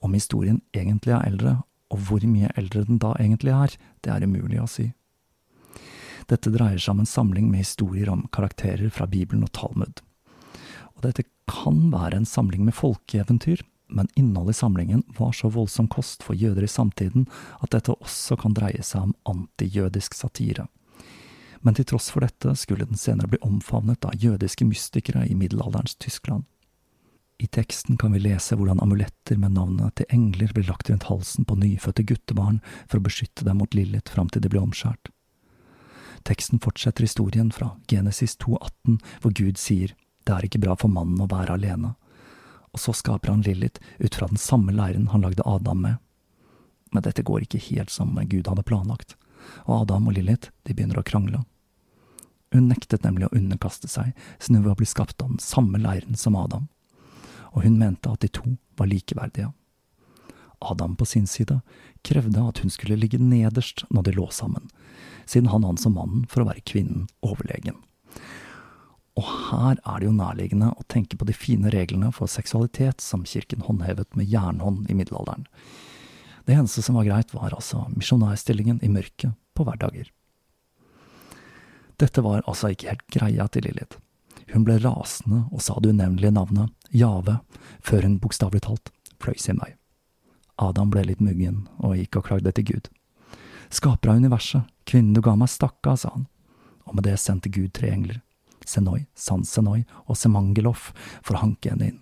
Om 0.03 0.15
historien 0.19 0.61
egentlig 0.77 1.15
er 1.17 1.27
eldre, 1.27 1.57
og 1.93 2.01
hvor 2.09 2.25
mye 2.27 2.51
eldre 2.57 2.85
den 2.89 3.01
da 3.03 3.15
egentlig 3.21 3.53
er, 3.55 3.77
det 4.03 4.13
er 4.13 4.25
umulig 4.27 4.61
å 4.63 4.69
si. 4.71 4.91
Dette 6.31 6.53
dreier 6.55 6.81
seg 6.81 6.95
om 6.95 7.03
en 7.03 7.09
samling 7.09 7.51
med 7.51 7.65
historier 7.65 8.11
om 8.13 8.27
karakterer 8.35 8.93
fra 8.95 9.09
Bibelen 9.11 9.45
og 9.47 9.53
Talmud. 9.57 10.01
Og 10.97 11.05
dette 11.07 11.27
kan 11.51 11.89
være 11.93 12.21
en 12.21 12.29
samling 12.29 12.65
med 12.67 12.77
folkeeventyr, 12.79 13.65
men 13.93 14.09
innholdet 14.15 14.57
i 14.57 14.59
samlingen 14.59 15.03
var 15.19 15.33
så 15.33 15.49
voldsom 15.53 15.89
kost 15.89 16.23
for 16.23 16.39
jøder 16.39 16.65
i 16.65 16.71
samtiden 16.71 17.27
at 17.61 17.73
dette 17.75 17.95
også 17.95 18.39
kan 18.41 18.55
dreie 18.57 18.83
seg 18.83 19.11
om 19.11 19.15
antijødisk 19.29 20.17
satire. 20.17 20.67
Men 21.63 21.77
til 21.79 21.87
tross 21.87 22.11
for 22.11 22.25
dette 22.25 22.57
skulle 22.59 22.89
den 22.89 22.99
senere 22.99 23.31
bli 23.31 23.43
omfavnet 23.47 24.05
av 24.09 24.17
jødiske 24.19 24.67
mystikere 24.67 25.27
i 25.29 25.37
middelalderens 25.39 25.95
Tyskland. 25.95 26.45
I 27.39 27.47
teksten 27.47 27.97
kan 27.99 28.13
vi 28.15 28.23
lese 28.23 28.57
hvordan 28.59 28.83
amuletter 28.83 29.39
med 29.39 29.55
navnet 29.57 29.97
til 29.99 30.11
engler 30.15 30.53
blir 30.55 30.69
lagt 30.69 30.91
rundt 30.91 31.09
halsen 31.09 31.47
på 31.47 31.57
nyfødte 31.59 32.05
guttebarn 32.07 32.61
for 32.87 32.99
å 32.99 33.07
beskytte 33.07 33.47
dem 33.47 33.59
mot 33.63 33.75
lillet 33.75 34.11
fram 34.11 34.31
til 34.31 34.45
de 34.45 34.51
blir 34.51 34.63
omskjært. 34.63 35.11
Teksten 36.27 36.63
fortsetter 36.63 37.03
historien 37.03 37.51
fra 37.51 37.73
Genesis 37.91 38.37
2,18, 38.45 39.01
hvor 39.23 39.35
Gud 39.35 39.59
sier 39.59 39.97
det 40.23 40.37
er 40.37 40.47
ikke 40.47 40.63
bra 40.63 40.77
for 40.79 40.93
mannen 40.93 41.19
å 41.25 41.31
være 41.31 41.57
alene 41.59 41.97
og 42.73 42.81
så 42.81 42.95
skaper 42.97 43.33
han 43.33 43.45
Lilith 43.45 43.81
ut 43.99 44.15
fra 44.15 44.29
den 44.31 44.41
samme 44.41 44.73
leiren 44.73 45.11
han 45.13 45.25
lagde 45.25 45.45
Adam 45.47 45.83
med. 45.85 45.97
Men 46.93 47.05
dette 47.05 47.25
går 47.25 47.45
ikke 47.45 47.61
helt 47.71 47.93
som 47.93 48.17
Gud 48.29 48.49
hadde 48.49 48.65
planlagt, 48.69 49.17
og 49.65 49.83
Adam 49.83 50.09
og 50.09 50.17
Lilith 50.17 50.53
begynner 50.65 51.01
å 51.01 51.07
krangle. 51.07 51.45
Hun 52.53 52.69
nektet 52.69 53.05
nemlig 53.05 53.29
å 53.29 53.37
underkaste 53.37 53.89
seg, 53.89 54.13
siden 54.39 54.61
hun 54.61 54.69
var 54.69 54.77
blitt 54.81 54.93
skapt 54.93 55.23
av 55.25 55.33
den 55.33 55.41
samme 55.41 55.81
leiren 55.81 56.19
som 56.21 56.37
Adam, 56.37 56.69
og 57.53 57.65
hun 57.65 57.79
mente 57.81 58.13
at 58.13 58.25
de 58.25 58.33
to 58.33 58.57
var 58.81 58.89
likeverdige. 58.89 59.53
Adam 60.63 60.97
på 60.97 61.07
sin 61.09 61.27
side 61.27 61.61
krevde 62.07 62.43
at 62.45 62.61
hun 62.63 62.71
skulle 62.71 62.97
ligge 62.97 63.19
nederst 63.19 63.85
når 63.91 64.09
de 64.09 64.17
lå 64.17 64.29
sammen, 64.31 64.69
siden 65.27 65.51
han 65.53 65.65
anså 65.67 65.91
mannen 65.91 66.27
for 66.31 66.45
å 66.45 66.51
være 66.53 66.65
kvinnen 66.69 67.09
overlegen. 67.25 67.81
Og 69.21 69.25
her 69.29 69.77
er 69.77 70.01
det 70.01 70.07
jo 70.07 70.15
nærliggende 70.17 70.71
å 70.73 70.87
tenke 70.89 71.19
på 71.21 71.27
de 71.29 71.35
fine 71.37 71.73
reglene 71.73 72.13
for 72.17 72.31
seksualitet 72.31 73.03
som 73.05 73.27
kirken 73.29 73.65
håndhevet 73.67 74.17
med 74.17 74.31
jernhånd 74.31 74.89
i 74.91 74.97
middelalderen. 74.97 75.45
Det 76.47 76.57
eneste 76.57 76.83
som 76.83 76.97
var 76.99 77.07
greit, 77.07 77.35
var 77.35 77.53
altså 77.55 77.85
misjonærstillingen 77.93 78.81
i 78.83 78.91
mørket 78.91 79.37
på 79.55 79.67
hverdager. 79.69 80.09
Dette 82.01 82.25
var 82.25 82.43
altså 82.49 82.73
ikke 82.73 82.89
helt 82.89 83.05
greia 83.13 83.47
til 83.53 83.69
Lilith. 83.69 84.01
Hun 84.51 84.65
ble 84.67 84.79
rasende 84.83 85.45
og 85.53 85.63
sa 85.63 85.77
det 85.79 85.93
unevnelige 85.93 86.35
navnet 86.35 86.73
Jave, 86.91 87.39
før 87.81 88.09
hun 88.09 88.19
bokstavelig 88.21 88.65
talt 88.67 88.91
frøys 89.23 89.47
i 89.53 89.55
meg. 89.55 89.77
Adam 90.59 90.91
ble 90.91 91.05
litt 91.07 91.23
muggen 91.23 91.67
og 91.79 91.97
gikk 92.01 92.19
og 92.19 92.27
klagde 92.27 92.53
til 92.57 92.67
Gud. 92.73 92.91
Skaper 93.73 94.13
av 94.13 94.21
universet, 94.21 94.67
kvinnen 94.89 95.15
du 95.17 95.23
ga 95.25 95.37
meg, 95.39 95.49
stakk 95.53 95.87
av, 95.89 96.01
sa 96.01 96.11
han, 96.17 96.27
og 96.89 96.99
med 96.99 97.07
det 97.07 97.17
sendte 97.21 97.53
Gud 97.53 97.73
tre 97.77 97.93
engler, 97.95 98.21
Senoi, 98.69 99.07
Sansenoi 99.15 99.83
og 100.07 100.17
Semangelof, 100.19 100.91
for 101.23 101.37
å 101.37 101.45
hanke 101.45 101.73
henne 101.73 101.93
inn. 101.93 102.01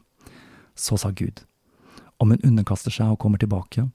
Så 0.75 0.99
sa 1.01 1.11
Gud, 1.11 1.43
om 2.21 2.33
hun 2.33 2.45
underkaster 2.45 2.93
seg 2.93 3.15
og 3.15 3.21
kommer 3.23 3.41
tilbake, 3.41 3.89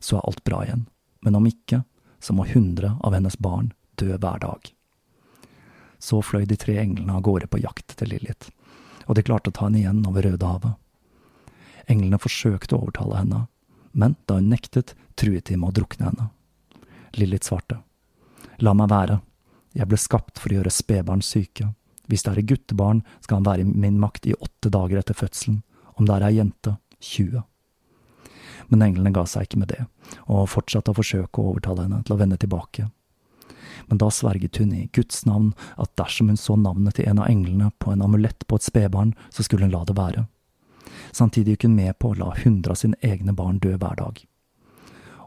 så 0.00 0.18
er 0.18 0.26
alt 0.26 0.44
bra 0.44 0.62
igjen, 0.64 0.86
men 1.22 1.38
om 1.38 1.46
ikke, 1.46 1.82
så 2.22 2.34
må 2.34 2.46
hundre 2.46 2.96
av 3.02 3.14
hennes 3.16 3.38
barn 3.38 3.72
dø 3.98 4.14
hver 4.14 4.42
dag. 4.42 4.72
Så 5.98 6.20
fløy 6.22 6.46
de 6.46 6.58
tre 6.58 6.76
englene 6.82 7.14
av 7.14 7.24
gårde 7.26 7.48
på 7.50 7.62
jakt 7.62 7.96
til 7.98 8.10
Lilith, 8.14 8.50
og 9.06 9.18
de 9.18 9.26
klarte 9.26 9.50
å 9.50 9.56
ta 9.56 9.66
henne 9.66 9.82
igjen 9.82 10.04
over 10.06 10.26
Rødehavet. 10.26 10.78
Englene 11.90 12.18
forsøkte 12.22 12.76
å 12.76 12.84
overtale 12.86 13.18
henne, 13.18 13.40
men 13.92 14.16
da 14.26 14.38
hun 14.38 14.50
nektet, 14.50 14.94
truet 15.18 15.50
de 15.50 15.58
med 15.58 15.72
å 15.72 15.76
drukne 15.80 16.08
henne. 16.10 16.30
Lilith 17.18 17.46
svarte. 17.46 17.82
La 18.62 18.72
meg 18.78 18.90
være, 18.90 19.18
jeg 19.74 19.88
ble 19.88 19.98
skapt 19.98 20.38
for 20.40 20.52
å 20.52 20.60
gjøre 20.60 20.72
spedbarn 20.72 21.22
syke. 21.24 21.72
Hvis 22.10 22.24
det 22.24 22.32
er 22.32 22.40
et 22.42 22.50
guttebarn, 22.50 23.02
skal 23.22 23.40
han 23.40 23.46
være 23.46 23.64
i 23.64 23.68
min 23.84 24.00
makt 24.02 24.26
i 24.26 24.34
åtte 24.34 24.72
dager 24.72 25.00
etter 25.00 25.16
fødselen, 25.16 25.62
om 25.96 26.08
det 26.08 26.16
er 26.16 26.26
ei 26.28 26.36
jente, 26.38 26.76
20. 27.02 27.42
Men 28.72 28.82
englene 28.86 29.12
ga 29.14 29.24
seg 29.28 29.46
ikke 29.46 29.60
med 29.62 29.72
det, 29.74 29.84
og 30.26 30.50
fortsatte 30.50 30.92
å 30.92 30.98
forsøke 30.98 31.40
å 31.40 31.52
overtale 31.52 31.86
henne 31.86 32.02
til 32.06 32.16
å 32.16 32.20
vende 32.20 32.38
tilbake. 32.40 32.88
Men 33.86 33.98
da 33.98 34.08
sverget 34.14 34.58
hun 34.60 34.72
i 34.76 34.88
Guds 34.94 35.24
navn 35.26 35.52
at 35.80 35.90
dersom 35.98 36.30
hun 36.30 36.38
så 36.40 36.56
navnet 36.56 36.96
til 36.96 37.08
en 37.10 37.20
av 37.22 37.30
englene 37.30 37.72
på 37.82 37.92
en 37.92 38.04
amulett 38.04 38.46
på 38.46 38.58
et 38.58 38.66
spedbarn, 38.66 39.14
så 39.30 39.44
skulle 39.44 39.66
hun 39.66 39.74
la 39.74 39.82
det 39.88 39.98
være. 39.98 40.26
Samtidig 41.12 41.56
gikk 41.56 41.68
hun 41.68 41.76
med 41.76 41.98
på 42.00 42.12
å 42.12 42.18
la 42.18 42.32
hundre 42.44 42.74
av 42.74 42.80
sine 42.80 42.98
egne 43.04 43.34
barn 43.36 43.60
dø 43.62 43.74
hver 43.76 43.98
dag. 43.98 44.22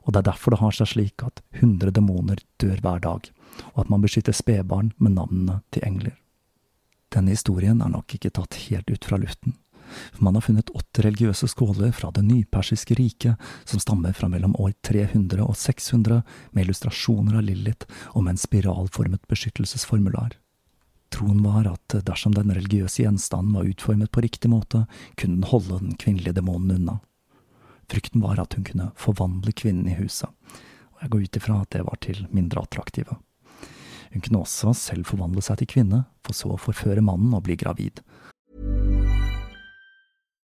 Og 0.06 0.14
det 0.14 0.22
er 0.22 0.30
derfor 0.30 0.54
det 0.54 0.62
har 0.62 0.76
seg 0.78 0.92
slik 0.92 1.26
at 1.26 1.42
hundre 1.60 1.94
demoner 1.94 2.42
dør 2.62 2.78
hver 2.82 3.02
dag, 3.02 3.32
og 3.74 3.82
at 3.86 3.90
man 3.92 4.04
beskytter 4.06 4.36
spedbarn 4.36 4.94
med 4.98 5.18
navnene 5.18 5.62
til 5.74 5.86
engler. 5.88 6.14
Denne 7.16 7.32
historien 7.32 7.80
er 7.80 7.92
nok 7.94 8.18
ikke 8.18 8.34
tatt 8.36 8.58
helt 8.66 8.90
ut 8.92 9.06
fra 9.08 9.18
luften, 9.22 9.56
for 10.12 10.24
man 10.28 10.36
har 10.36 10.44
funnet 10.44 10.72
åtte 10.76 11.06
religiøse 11.06 11.48
skåler 11.48 11.94
fra 11.96 12.10
det 12.12 12.26
nypersiske 12.28 12.98
riket 13.00 13.46
som 13.64 13.80
stammer 13.80 14.16
fra 14.18 14.28
mellom 14.32 14.56
år 14.60 14.74
300 14.84 15.40
og 15.46 15.56
600, 15.56 16.24
med 16.52 16.66
illustrasjoner 16.66 17.38
av 17.40 17.46
Lilith 17.48 17.88
og 18.12 18.26
med 18.26 18.36
en 18.36 18.42
spiralformet 18.42 19.24
beskyttelsesformular. 19.32 20.36
Troen 21.16 21.40
var 21.46 21.70
at 21.70 21.96
dersom 22.04 22.34
den 22.36 22.52
religiøse 22.52 23.06
gjenstanden 23.06 23.56
var 23.56 23.70
utformet 23.70 24.12
på 24.12 24.26
riktig 24.26 24.52
måte, 24.52 24.84
kunne 25.16 25.40
den 25.40 25.52
holde 25.52 25.80
den 25.80 25.96
kvinnelige 26.02 26.36
demonen 26.36 26.76
unna. 26.76 26.98
Frykten 27.88 28.26
var 28.26 28.42
at 28.42 28.58
hun 28.58 28.66
kunne 28.68 28.90
forvandle 29.00 29.54
kvinnen 29.56 29.88
i 29.88 29.96
huset, 30.02 30.28
og 30.96 31.06
jeg 31.06 31.14
går 31.14 31.24
ut 31.24 31.40
ifra 31.40 31.62
at 31.62 31.72
det 31.78 31.86
var 31.86 32.02
til 32.04 32.26
mindre 32.34 32.66
attraktive. 32.66 33.16
Hun 34.16 34.22
kunne 34.22 34.40
også 34.40 34.72
selv 34.80 35.04
forvandle 35.04 35.42
seg 35.44 35.60
til 35.60 35.68
kvinne, 35.68 36.06
for 36.24 36.32
så 36.38 36.54
å 36.56 36.62
forføre 36.62 37.04
mannen 37.04 37.34
og 37.36 37.44
bli 37.44 37.58
gravid. 37.60 38.00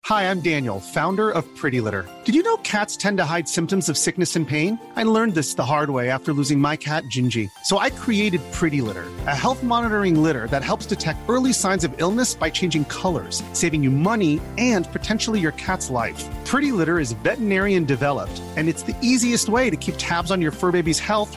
Hi, 0.05 0.31
I'm 0.31 0.41
Daniel, 0.41 0.79
founder 0.79 1.31
of 1.31 1.45
Pretty 1.57 1.81
Litter. 1.81 2.05
Did 2.27 2.35
you 2.35 2.43
know 2.43 2.59
cats 2.59 2.99
tend 2.99 3.17
to 3.19 3.25
hide 3.25 3.49
symptoms 3.49 3.89
of 3.89 3.97
sickness 3.97 4.37
and 4.37 4.47
pain? 4.47 4.79
I 4.95 5.05
learned 5.05 5.35
this 5.35 5.55
the 5.55 5.65
hard 5.65 5.89
way 5.91 6.11
after 6.11 6.35
losing 6.35 6.61
my 6.61 6.77
cat, 6.77 7.05
Gingy. 7.05 7.49
So 7.65 7.79
I 7.79 7.89
created 7.91 8.41
Pretty 8.53 8.83
Litter, 8.83 9.07
a 9.27 9.35
health 9.35 9.63
monitoring 9.63 10.23
litter 10.23 10.47
that 10.49 10.63
helps 10.63 10.87
detect 10.87 11.29
early 11.29 11.53
signs 11.55 11.83
of 11.83 11.95
illness 11.97 12.35
by 12.35 12.51
changing 12.51 12.85
colors, 12.85 13.43
saving 13.53 13.83
you 13.83 13.91
money 13.91 14.39
and 14.59 14.87
potentially 14.93 15.41
your 15.41 15.53
cat's 15.53 15.89
life. 15.91 16.23
Pretty 16.45 16.73
Litter 16.73 17.01
is 17.01 17.13
veterinarian 17.25 17.87
developed, 17.87 18.41
and 18.57 18.69
it's 18.69 18.83
the 18.83 18.97
easiest 19.03 19.49
way 19.49 19.71
to 19.71 19.77
keep 19.77 19.95
tabs 19.97 20.31
on 20.31 20.43
your 20.43 20.53
fur 20.53 20.71
baby's 20.71 21.01
health 21.01 21.37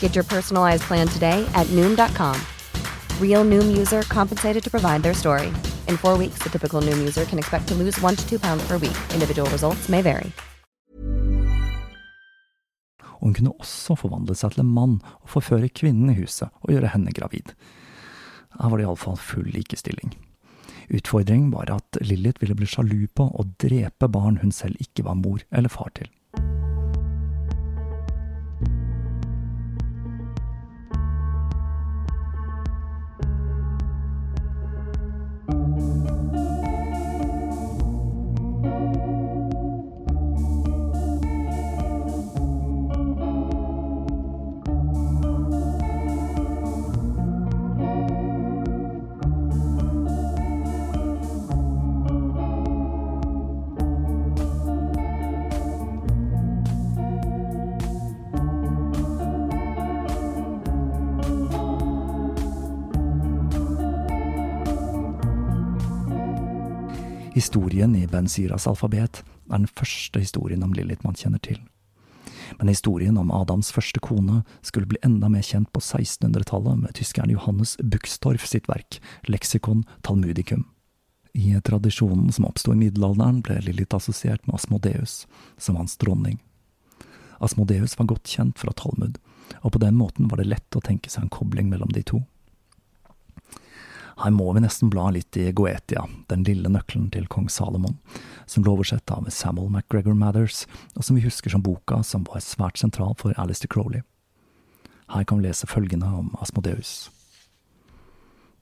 Get 0.00 0.16
your 0.16 0.24
personalized 0.24 0.82
plan 0.88 1.06
today 1.06 1.46
at 1.54 1.68
Noom.com. 1.68 2.34
Real 3.22 3.44
Noom 3.44 3.78
user 3.78 4.02
compensated 4.02 4.64
to 4.64 4.70
provide 4.70 5.04
their 5.04 5.14
story. 5.14 5.52
In 5.86 5.96
four 5.96 6.18
weeks, 6.18 6.42
the 6.42 6.50
typical 6.50 6.82
Noom 6.82 6.98
user 6.98 7.24
can 7.24 7.38
expect 7.38 7.68
to 7.68 7.74
lose 7.74 7.96
one 8.00 8.16
to 8.16 8.28
two 8.28 8.40
pounds 8.40 8.66
per 8.66 8.78
week. 8.78 8.98
Individual 9.14 9.48
results 9.50 9.88
may 9.88 10.02
vary. 10.02 10.32
hun 13.20 13.34
kunne 13.34 13.54
også 13.58 13.96
forvandle 13.98 14.36
seg 14.38 14.54
til 14.54 14.64
en 14.64 14.74
mann 14.74 14.98
og 15.22 15.32
forføre 15.36 15.70
kvinnen 15.74 16.12
i 16.12 16.18
huset 16.20 16.52
og 16.62 16.72
gjøre 16.72 16.92
henne 16.94 17.14
gravid. 17.14 17.54
Her 18.58 18.70
var 18.70 18.78
det 18.78 18.86
iallfall 18.86 19.18
full 19.20 19.48
likestilling. 19.54 20.14
Utfordringen 20.88 21.50
var 21.52 21.70
at 21.74 21.98
Lilith 22.00 22.40
ville 22.40 22.56
bli 22.56 22.68
sjalu 22.70 23.08
på 23.14 23.28
og 23.28 23.56
drepe 23.60 24.08
barn 24.08 24.38
hun 24.42 24.54
selv 24.54 24.78
ikke 24.80 25.04
var 25.04 25.18
mor 25.18 25.42
eller 25.52 25.72
far 25.72 25.90
til. 25.98 26.08
Historien 67.48 67.96
i 67.96 68.06
Ben 68.06 68.26
Syras 68.28 68.66
alfabet 68.68 69.22
er 69.48 69.54
den 69.54 69.62
første 69.72 70.20
historien 70.20 70.60
om 70.66 70.74
Lilith 70.76 71.00
man 71.00 71.16
kjenner 71.16 71.40
til. 71.40 71.56
Men 72.58 72.68
historien 72.68 73.16
om 73.16 73.30
Adams 73.32 73.70
første 73.72 74.02
kone 74.04 74.42
skulle 74.60 74.84
bli 74.90 75.00
enda 75.00 75.30
mer 75.32 75.40
kjent 75.40 75.70
på 75.72 75.80
1600-tallet 75.80 76.82
med 76.82 76.92
tyskeren 76.98 77.32
Johannes 77.32 77.72
Buxtorf 77.80 78.44
sitt 78.44 78.68
verk 78.68 79.00
Leksikon 79.32 79.86
Talmudicum. 80.04 80.66
I 81.32 81.56
tradisjonen 81.64 82.28
som 82.36 82.50
oppsto 82.50 82.76
i 82.76 82.82
middelalderen, 82.82 83.40
ble 83.40 83.62
Lilith 83.64 83.96
assosiert 83.96 84.44
med 84.44 84.60
Asmodeus, 84.60 85.22
som 85.56 85.80
hans 85.80 85.96
dronning. 85.96 86.42
Asmodeus 87.40 87.96
var 87.96 88.12
godt 88.12 88.28
kjent 88.28 88.60
fra 88.60 88.76
Talmud, 88.76 89.16
og 89.62 89.72
på 89.72 89.80
den 89.80 89.96
måten 89.96 90.28
var 90.28 90.36
det 90.36 90.50
lett 90.52 90.76
å 90.76 90.84
tenke 90.84 91.08
seg 91.08 91.24
en 91.24 91.32
kobling 91.32 91.72
mellom 91.72 91.96
de 91.96 92.04
to. 92.04 92.26
Her 94.18 94.32
må 94.34 94.50
vi 94.52 94.64
nesten 94.64 94.90
bla 94.90 95.12
litt 95.14 95.36
i 95.38 95.50
Goetia, 95.54 96.02
den 96.26 96.42
lille 96.42 96.70
nøkkelen 96.74 97.06
til 97.14 97.28
kong 97.30 97.46
Salomon, 97.52 98.00
som 98.50 98.64
ble 98.64 98.72
oversett 98.74 99.10
av 99.14 99.28
Samuel 99.30 99.70
McGregor 99.70 100.16
Mathers, 100.18 100.64
og 100.96 101.06
som 101.06 101.14
vi 101.14 101.22
husker 101.22 101.54
som 101.54 101.62
boka 101.62 102.00
som 102.02 102.24
var 102.26 102.42
svært 102.42 102.80
sentral 102.82 103.14
for 103.20 103.36
Alistair 103.38 103.70
Crowley. 103.70 104.02
Her 105.14 105.22
kan 105.24 105.38
vi 105.38 105.46
lese 105.46 105.70
følgende 105.70 106.10
om 106.10 106.32
Asmodeus. 106.42 107.10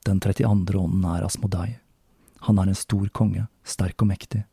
Den 0.05 0.21
32. 0.21 0.77
ånden 0.77 1.09
er 1.09 1.25
Asmodei. 1.25 1.79
Han 2.45 2.61
er 2.61 2.69
en 2.69 2.77
stor 2.77 3.09
konge, 3.09 3.47
sterk 3.65 4.05
og 4.05 4.11
mektig. 4.13 4.43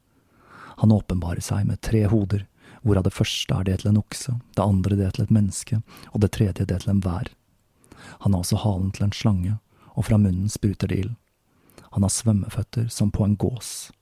Han 0.80 0.90
åpenbarer 0.90 1.44
seg 1.44 1.68
med 1.68 1.82
tre 1.84 2.06
hoder, 2.10 2.46
hvorav 2.82 3.04
det 3.04 3.14
første 3.14 3.54
er 3.54 3.68
det 3.68 3.82
til 3.82 3.92
en 3.92 4.00
okse, 4.00 4.38
det 4.56 4.64
andre 4.64 4.96
det 4.98 5.12
til 5.14 5.28
et 5.28 5.36
menneske, 5.36 5.82
og 6.10 6.24
det 6.24 6.32
tredje 6.34 6.64
det 6.64 6.80
til 6.82 6.96
en 6.96 7.04
vær. 7.04 7.28
Han 8.24 8.32
har 8.32 8.40
også 8.40 8.64
halen 8.64 8.90
til 8.96 9.06
en 9.06 9.14
slange, 9.14 9.54
og 9.94 10.06
fra 10.08 10.18
munnen 10.18 10.50
spruter 10.52 10.90
det 10.90 11.00
ild. 11.04 11.14
Han 11.94 12.02
har 12.02 12.10
svømmeføtter 12.10 12.88
som 12.90 13.10
på 13.14 13.24
en 13.24 13.36
gås. 13.36 13.92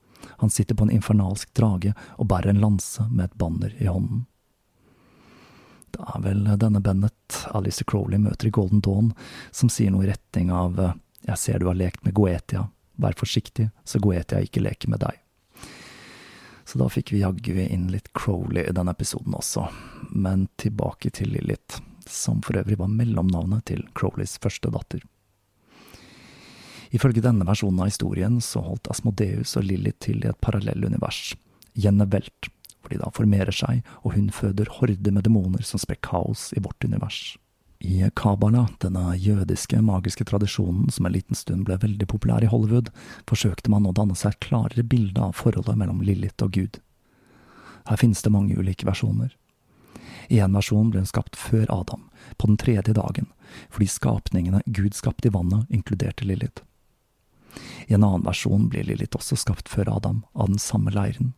Han 0.40 0.50
sitter 0.50 0.74
på 0.74 0.87
en 0.87 0.90
infernalsk 0.90 1.55
drage 1.55 1.94
og 2.16 2.26
bærer 2.26 2.52
en 2.52 2.61
lanse 2.62 3.05
med 3.11 3.24
et 3.24 3.38
banner 3.38 3.74
i 3.78 3.88
hånden. 3.90 4.24
Det 5.92 6.05
er 6.14 6.22
vel 6.24 6.46
denne 6.57 6.81
Bennett 6.81 7.42
Alice 7.52 7.85
Crowley 7.85 8.18
møter 8.18 8.48
i 8.48 8.55
Golden 8.55 8.81
Dawn, 8.81 9.12
som 9.50 9.68
sier 9.68 9.92
noe 9.92 10.07
i 10.07 10.12
retning 10.12 10.48
av 10.52 10.81
Jeg 11.26 11.38
ser 11.38 11.61
du 11.61 11.68
har 11.68 11.76
lekt 11.76 12.00
med 12.07 12.16
Goetia, 12.16 12.64
vær 12.96 13.18
forsiktig 13.18 13.68
så 13.85 14.00
Goetia 14.00 14.40
ikke 14.40 14.64
leker 14.64 14.88
med 14.88 15.05
deg. 15.05 15.20
Så 16.64 16.81
da 16.81 16.88
fikk 16.88 17.12
vi 17.12 17.20
jaggu 17.20 17.61
inn 17.61 17.90
litt 17.92 18.09
Crowley 18.16 18.64
i 18.64 18.72
denne 18.72 18.96
episoden 18.96 19.37
også, 19.37 19.66
men 20.11 20.48
tilbake 20.57 21.12
til 21.12 21.35
Lilith, 21.37 21.83
som 22.09 22.40
for 22.40 22.57
øvrig 22.57 22.78
var 22.81 22.88
mellomnavnet 22.88 23.66
til 23.68 23.85
Crowleys 23.92 24.38
første 24.40 24.72
datter. 24.72 25.05
Ifølge 26.92 27.24
denne 27.24 27.46
versjonen 27.48 27.81
av 27.81 27.88
historien 27.88 28.40
så 28.44 28.61
holdt 28.66 28.90
Asmodeus 28.92 29.57
og 29.57 29.64
Lilly 29.64 29.94
til 30.05 30.20
i 30.20 30.28
et 30.28 30.40
parallellunivers, 30.44 31.33
Jennevelt, 31.72 32.50
hvor 32.83 32.92
de 32.92 32.98
da 33.00 33.09
formerer 33.16 33.55
seg, 33.55 33.81
og 34.05 34.12
hun 34.16 34.28
føder 34.35 34.68
horder 34.76 35.14
med 35.14 35.24
demoner 35.24 35.64
som 35.64 35.81
sprer 35.81 36.00
kaos 36.05 36.50
i 36.52 36.61
vårt 36.61 36.85
univers. 36.85 37.38
I 37.83 38.05
Kabbalah, 38.14 38.68
denne 38.78 39.16
jødiske 39.16 39.81
magiske 39.83 40.24
tradisjonen 40.28 40.90
som 40.92 41.07
en 41.07 41.14
liten 41.16 41.35
stund 41.35 41.64
ble 41.66 41.81
veldig 41.83 42.07
populær 42.12 42.44
i 42.44 42.50
Hollywood, 42.50 42.92
forsøkte 43.26 43.72
man 43.72 43.88
å 43.88 43.94
danne 43.96 44.14
seg 44.18 44.37
et 44.37 44.44
klarere 44.44 44.85
bilde 44.87 45.18
av 45.18 45.35
forholdet 45.35 45.81
mellom 45.81 46.02
Lilith 46.05 46.44
og 46.44 46.52
Gud. 46.55 46.78
Her 47.88 47.98
finnes 47.98 48.22
det 48.22 48.31
mange 48.31 48.55
ulike 48.55 48.87
versjoner. 48.87 49.33
I 50.31 50.38
en 50.44 50.55
versjon 50.55 50.92
ble 50.92 51.02
hun 51.02 51.11
skapt 51.11 51.40
før 51.40 51.66
Adam, 51.72 52.05
på 52.37 52.52
den 52.52 52.61
tredje 52.61 52.94
dagen, 52.94 53.33
fordi 53.72 53.88
skapningene 53.90 54.62
Gud 54.66 54.94
skapte 54.94 55.33
i 55.33 55.35
vannet, 55.35 55.66
inkluderte 55.72 56.28
Lilith. 56.28 56.62
I 57.87 57.95
en 57.95 58.05
annen 58.05 58.27
versjon 58.27 58.69
blir 58.73 58.87
Lilith 58.88 59.19
også 59.19 59.38
skapt 59.41 59.71
før 59.71 59.91
Adam, 59.97 60.23
av 60.35 60.51
den 60.53 60.61
samme 60.62 60.93
leiren. 60.95 61.33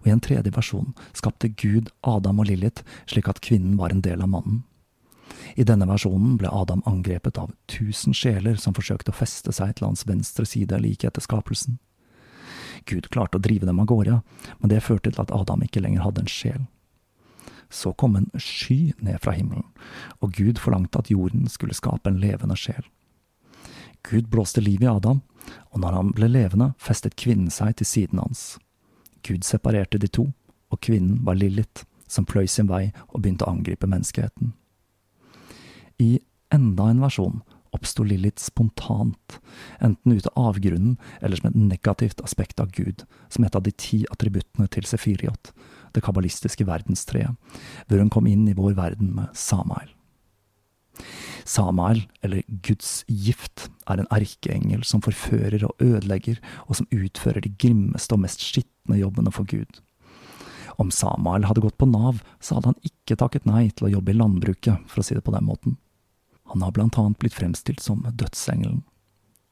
Og 0.00 0.08
i 0.08 0.14
en 0.14 0.22
tredje 0.22 0.52
versjon 0.54 0.94
skapte 1.14 1.48
Gud 1.48 1.92
Adam 2.02 2.40
og 2.42 2.50
Lilith 2.50 2.82
slik 3.06 3.30
at 3.30 3.42
kvinnen 3.44 3.76
var 3.78 3.94
en 3.94 4.02
del 4.04 4.22
av 4.22 4.32
mannen. 4.32 4.64
I 5.56 5.64
denne 5.66 5.88
versjonen 5.88 6.36
ble 6.40 6.50
Adam 6.52 6.82
angrepet 6.86 7.38
av 7.38 7.52
tusen 7.70 8.14
sjeler 8.14 8.58
som 8.60 8.74
forsøkte 8.76 9.12
å 9.12 9.16
feste 9.16 9.52
seg 9.54 9.76
til 9.76 9.88
hans 9.88 10.06
venstre 10.06 10.46
side 10.46 10.78
like 10.82 11.06
etter 11.06 11.24
skapelsen. 11.24 11.78
Gud 12.86 13.08
klarte 13.10 13.38
å 13.38 13.42
drive 13.42 13.66
dem 13.66 13.80
av 13.82 13.88
gårde, 13.90 14.20
men 14.60 14.70
det 14.70 14.84
førte 14.84 15.10
til 15.10 15.22
at 15.22 15.32
Adam 15.34 15.64
ikke 15.64 15.82
lenger 15.82 16.04
hadde 16.04 16.22
en 16.22 16.30
sjel. 16.30 16.66
Så 17.72 17.92
kom 17.98 18.14
en 18.14 18.28
sky 18.38 18.92
ned 19.02 19.18
fra 19.24 19.34
himmelen, 19.34 19.66
og 20.22 20.36
Gud 20.38 20.60
forlangte 20.62 21.02
at 21.02 21.10
jorden 21.10 21.48
skulle 21.50 21.74
skape 21.74 22.10
en 22.10 22.20
levende 22.22 22.54
sjel. 22.58 22.84
Gud 24.10 24.28
blåste 24.30 24.60
liv 24.60 24.82
i 24.82 24.90
Adam, 24.90 25.20
og 25.74 25.80
når 25.82 25.98
han 25.98 26.12
ble 26.14 26.28
levende, 26.30 26.72
festet 26.78 27.16
kvinnen 27.18 27.50
seg 27.50 27.76
til 27.78 27.88
siden 27.88 28.22
hans. 28.22 28.56
Gud 29.26 29.46
separerte 29.46 29.98
de 29.98 30.10
to, 30.10 30.28
og 30.70 30.82
kvinnen 30.82 31.20
var 31.26 31.38
Lilith, 31.38 31.86
som 32.06 32.26
pløy 32.26 32.46
sin 32.50 32.70
vei 32.70 32.92
og 33.08 33.20
begynte 33.20 33.46
å 33.46 33.54
angripe 33.56 33.88
menneskeheten. 33.90 34.54
I 35.98 36.20
enda 36.54 36.90
en 36.92 37.02
versjon 37.02 37.40
oppsto 37.76 38.04
Lilith 38.06 38.40
spontant, 38.42 39.38
enten 39.82 40.14
ut 40.14 40.28
av 40.30 40.52
avgrunnen 40.52 40.96
eller 41.20 41.40
som 41.40 41.50
et 41.50 41.58
negativt 41.58 42.22
aspekt 42.24 42.62
av 42.62 42.70
Gud, 42.76 43.04
som 43.28 43.44
et 43.44 43.56
av 43.58 43.64
de 43.66 43.72
ti 43.74 44.04
attributtene 44.12 44.68
til 44.72 44.86
Sefiriot, 44.88 45.52
det 45.92 46.04
kabbalistiske 46.06 46.66
verdenstreet, 46.68 47.36
hvor 47.88 48.00
hun 48.00 48.12
kom 48.12 48.28
inn 48.30 48.46
i 48.48 48.56
vår 48.56 48.76
verden 48.78 49.12
med 49.18 49.34
Samael. 49.36 49.90
Samael, 51.46 52.02
eller 52.26 52.42
Guds 52.66 53.04
gift, 53.06 53.68
er 53.86 54.02
en 54.02 54.10
erkeengel 54.10 54.82
som 54.84 55.02
forfører 55.04 55.62
og 55.66 55.82
ødelegger, 55.82 56.40
og 56.66 56.80
som 56.80 56.88
utfører 56.90 57.44
de 57.44 57.52
grimmeste 57.54 58.16
og 58.16 58.24
mest 58.24 58.42
skitne 58.42 58.98
jobbene 58.98 59.32
for 59.34 59.46
Gud. 59.48 59.80
Om 60.76 60.90
Samael 60.92 61.46
hadde 61.48 61.62
gått 61.64 61.78
på 61.78 61.88
Nav, 61.88 62.20
så 62.40 62.58
hadde 62.58 62.74
han 62.74 62.90
ikke 62.90 63.16
takket 63.22 63.46
nei 63.48 63.68
til 63.70 63.88
å 63.88 63.94
jobbe 63.94 64.12
i 64.12 64.18
landbruket, 64.18 64.84
for 64.90 65.00
å 65.00 65.06
si 65.06 65.16
det 65.16 65.24
på 65.24 65.32
den 65.32 65.46
måten. 65.46 65.78
Han 66.52 66.62
har 66.62 66.74
blant 66.74 66.98
annet 67.00 67.18
blitt 67.22 67.34
fremstilt 67.34 67.80
som 67.82 68.04
dødsengelen. 68.04 68.84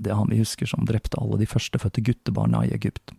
Det 0.03 0.11
er 0.11 0.19
han 0.19 0.31
vi 0.31 0.41
husker 0.43 0.69
som 0.69 0.85
drepte 0.87 1.19
alle 1.23 1.39
de 1.41 1.49
førstefødte 1.49 2.03
guttebarna 2.05 2.65
i 2.67 2.73
Egypt, 2.75 3.15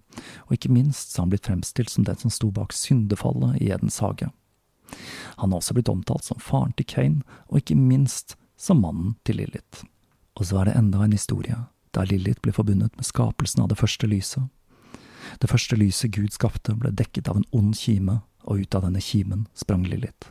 og 0.46 0.58
ikke 0.58 0.74
minst 0.76 1.12
så 1.12 1.22
har 1.22 1.26
han 1.26 1.34
blitt 1.34 1.48
fremstilt 1.48 1.92
som 1.92 2.06
den 2.08 2.20
som 2.20 2.34
sto 2.34 2.52
bak 2.54 2.76
syndefallet 2.76 3.62
i 3.64 3.72
Edens 3.72 4.02
hage. 4.04 4.30
Han 5.40 5.52
har 5.52 5.64
også 5.64 5.76
blitt 5.76 5.90
omtalt 5.90 6.28
som 6.28 6.40
faren 6.40 6.76
til 6.78 6.88
Kane, 6.88 7.24
og 7.50 7.64
ikke 7.64 7.80
minst 7.80 8.36
som 8.58 8.82
mannen 8.82 9.16
til 9.24 9.40
Lilith. 9.42 9.86
Og 10.36 10.50
så 10.50 10.62
er 10.62 10.70
det 10.70 10.78
enda 10.80 11.04
en 11.04 11.16
historie, 11.16 11.58
der 11.96 12.08
Lilith 12.10 12.42
ble 12.44 12.54
forbundet 12.56 12.96
med 12.96 13.08
skapelsen 13.08 13.64
av 13.64 13.72
det 13.72 13.80
første 13.80 14.08
lyset. 14.08 14.48
Det 15.42 15.50
første 15.50 15.78
lyset 15.80 16.14
Gud 16.16 16.36
skapte, 16.36 16.76
ble 16.76 16.92
dekket 16.92 17.30
av 17.32 17.40
en 17.40 17.50
ond 17.56 17.76
kime, 17.78 18.22
og 18.46 18.62
ut 18.62 18.76
av 18.78 18.86
denne 18.86 19.02
kimen 19.02 19.48
sprang 19.58 19.86
Lilith. 19.88 20.30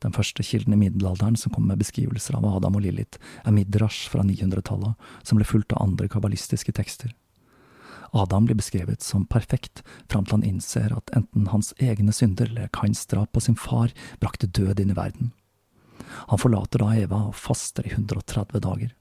Den 0.00 0.14
første 0.16 0.42
kilden 0.42 0.74
i 0.74 0.80
middelalderen 0.80 1.36
som 1.36 1.52
kommer 1.52 1.74
med 1.74 1.82
beskrivelser 1.84 2.38
av 2.38 2.46
Adam 2.48 2.78
og 2.78 2.86
Lilith, 2.86 3.20
er 3.44 3.54
Midrash 3.54 4.08
fra 4.10 4.24
900-tallet, 4.24 4.96
som 5.22 5.38
ble 5.38 5.46
fulgt 5.46 5.74
av 5.76 5.84
andre 5.84 6.08
kabbalistiske 6.08 6.72
tekster. 6.72 7.12
Adam 8.16 8.48
blir 8.48 8.58
beskrevet 8.58 9.04
som 9.06 9.26
perfekt 9.28 9.84
fram 10.10 10.24
til 10.24 10.38
han 10.38 10.46
innser 10.46 10.90
at 10.96 11.12
enten 11.14 11.50
hans 11.52 11.70
egne 11.78 12.14
synder 12.16 12.48
eller 12.50 12.72
Kains 12.74 13.04
drap 13.06 13.30
på 13.36 13.44
sin 13.44 13.58
far 13.60 13.92
brakte 14.22 14.48
død 14.50 14.80
inn 14.82 14.90
i 14.90 14.98
verden. 14.98 15.30
Han 16.30 16.40
forlater 16.40 16.82
da 16.82 16.90
Eva 16.96 17.22
og 17.30 17.38
faster 17.38 17.86
i 17.86 17.94
130 17.94 18.60
dager. 18.60 18.92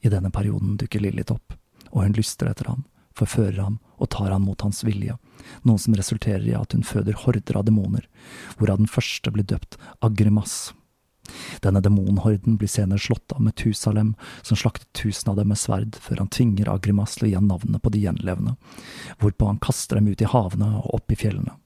I 0.00 0.12
denne 0.12 0.30
perioden 0.30 0.76
dukker 0.78 1.02
Lillit 1.02 1.32
opp, 1.34 1.56
og 1.90 2.04
hun 2.04 2.16
lyster 2.16 2.50
etter 2.50 2.70
ham, 2.70 2.84
forfører 3.18 3.60
ham 3.64 3.78
og 3.98 4.10
tar 4.14 4.30
ham 4.30 4.46
mot 4.46 4.60
hans 4.62 4.84
vilje, 4.86 5.16
noe 5.66 5.82
som 5.82 5.96
resulterer 5.98 6.46
i 6.46 6.56
at 6.58 6.74
hun 6.76 6.86
føder 6.86 7.18
horder 7.24 7.58
av 7.58 7.66
demoner, 7.66 8.06
hvorav 8.56 8.78
den 8.78 8.90
første 8.90 9.32
blir 9.34 9.46
døpt 9.48 9.78
Agrimas. 10.04 10.72
Denne 11.64 11.82
demonhorden 11.84 12.56
blir 12.56 12.70
senere 12.72 13.02
slått 13.02 13.34
av 13.34 13.42
Metusalem, 13.44 14.14
som 14.42 14.56
slaktet 14.56 14.88
tusen 14.96 15.32
av 15.32 15.40
dem 15.40 15.50
med 15.52 15.60
sverd, 15.60 15.98
før 16.00 16.22
han 16.22 16.32
tvinger 16.32 16.70
Agrimas 16.72 17.18
til 17.18 17.28
å 17.28 17.30
gi 17.32 17.36
ham 17.36 17.50
navnet 17.50 17.82
på 17.82 17.92
de 17.92 18.04
gjenlevende, 18.06 18.54
hvorpå 19.20 19.50
han 19.50 19.60
kaster 19.62 19.98
dem 19.98 20.08
ut 20.08 20.22
i 20.22 20.30
havene 20.30 20.70
og 20.78 21.00
opp 21.00 21.12
i 21.12 21.18
fjellene. 21.18 21.58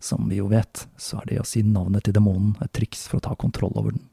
Som 0.00 0.28
vi 0.30 0.40
jo 0.40 0.50
vet, 0.52 0.86
så 0.96 1.20
er 1.20 1.30
det 1.30 1.40
å 1.42 1.48
si 1.48 1.62
navnet 1.66 2.06
til 2.06 2.16
demonen 2.16 2.56
et 2.64 2.72
triks 2.76 3.06
for 3.08 3.20
å 3.20 3.26
ta 3.28 3.36
kontroll 3.38 3.74
over 3.74 3.96
den. 3.96 4.04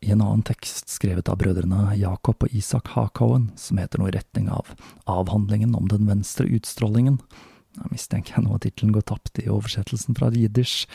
I 0.00 0.12
en 0.14 0.22
annen 0.22 0.44
tekst 0.46 0.92
skrevet 0.92 1.28
av 1.28 1.40
brødrene 1.40 1.96
Jakob 1.98 2.44
og 2.46 2.54
Isak 2.54 2.92
Hakowen, 2.94 3.48
som 3.58 3.80
heter 3.82 3.98
noe 3.98 4.12
i 4.12 4.14
retning 4.14 4.46
av 4.54 4.70
Avhandlingen 5.10 5.74
om 5.74 5.88
den 5.90 6.06
venstre 6.06 6.46
utstrålingen, 6.46 7.18
jeg 7.78 7.92
mistenker 7.92 8.34
jeg 8.34 8.44
nå 8.44 8.54
at 8.56 8.64
tittelen 8.64 8.94
går 8.94 9.04
tapt 9.06 9.38
i 9.42 9.48
oversettelsen 9.52 10.16
fra 10.18 10.30
jiddisch, 10.34 10.86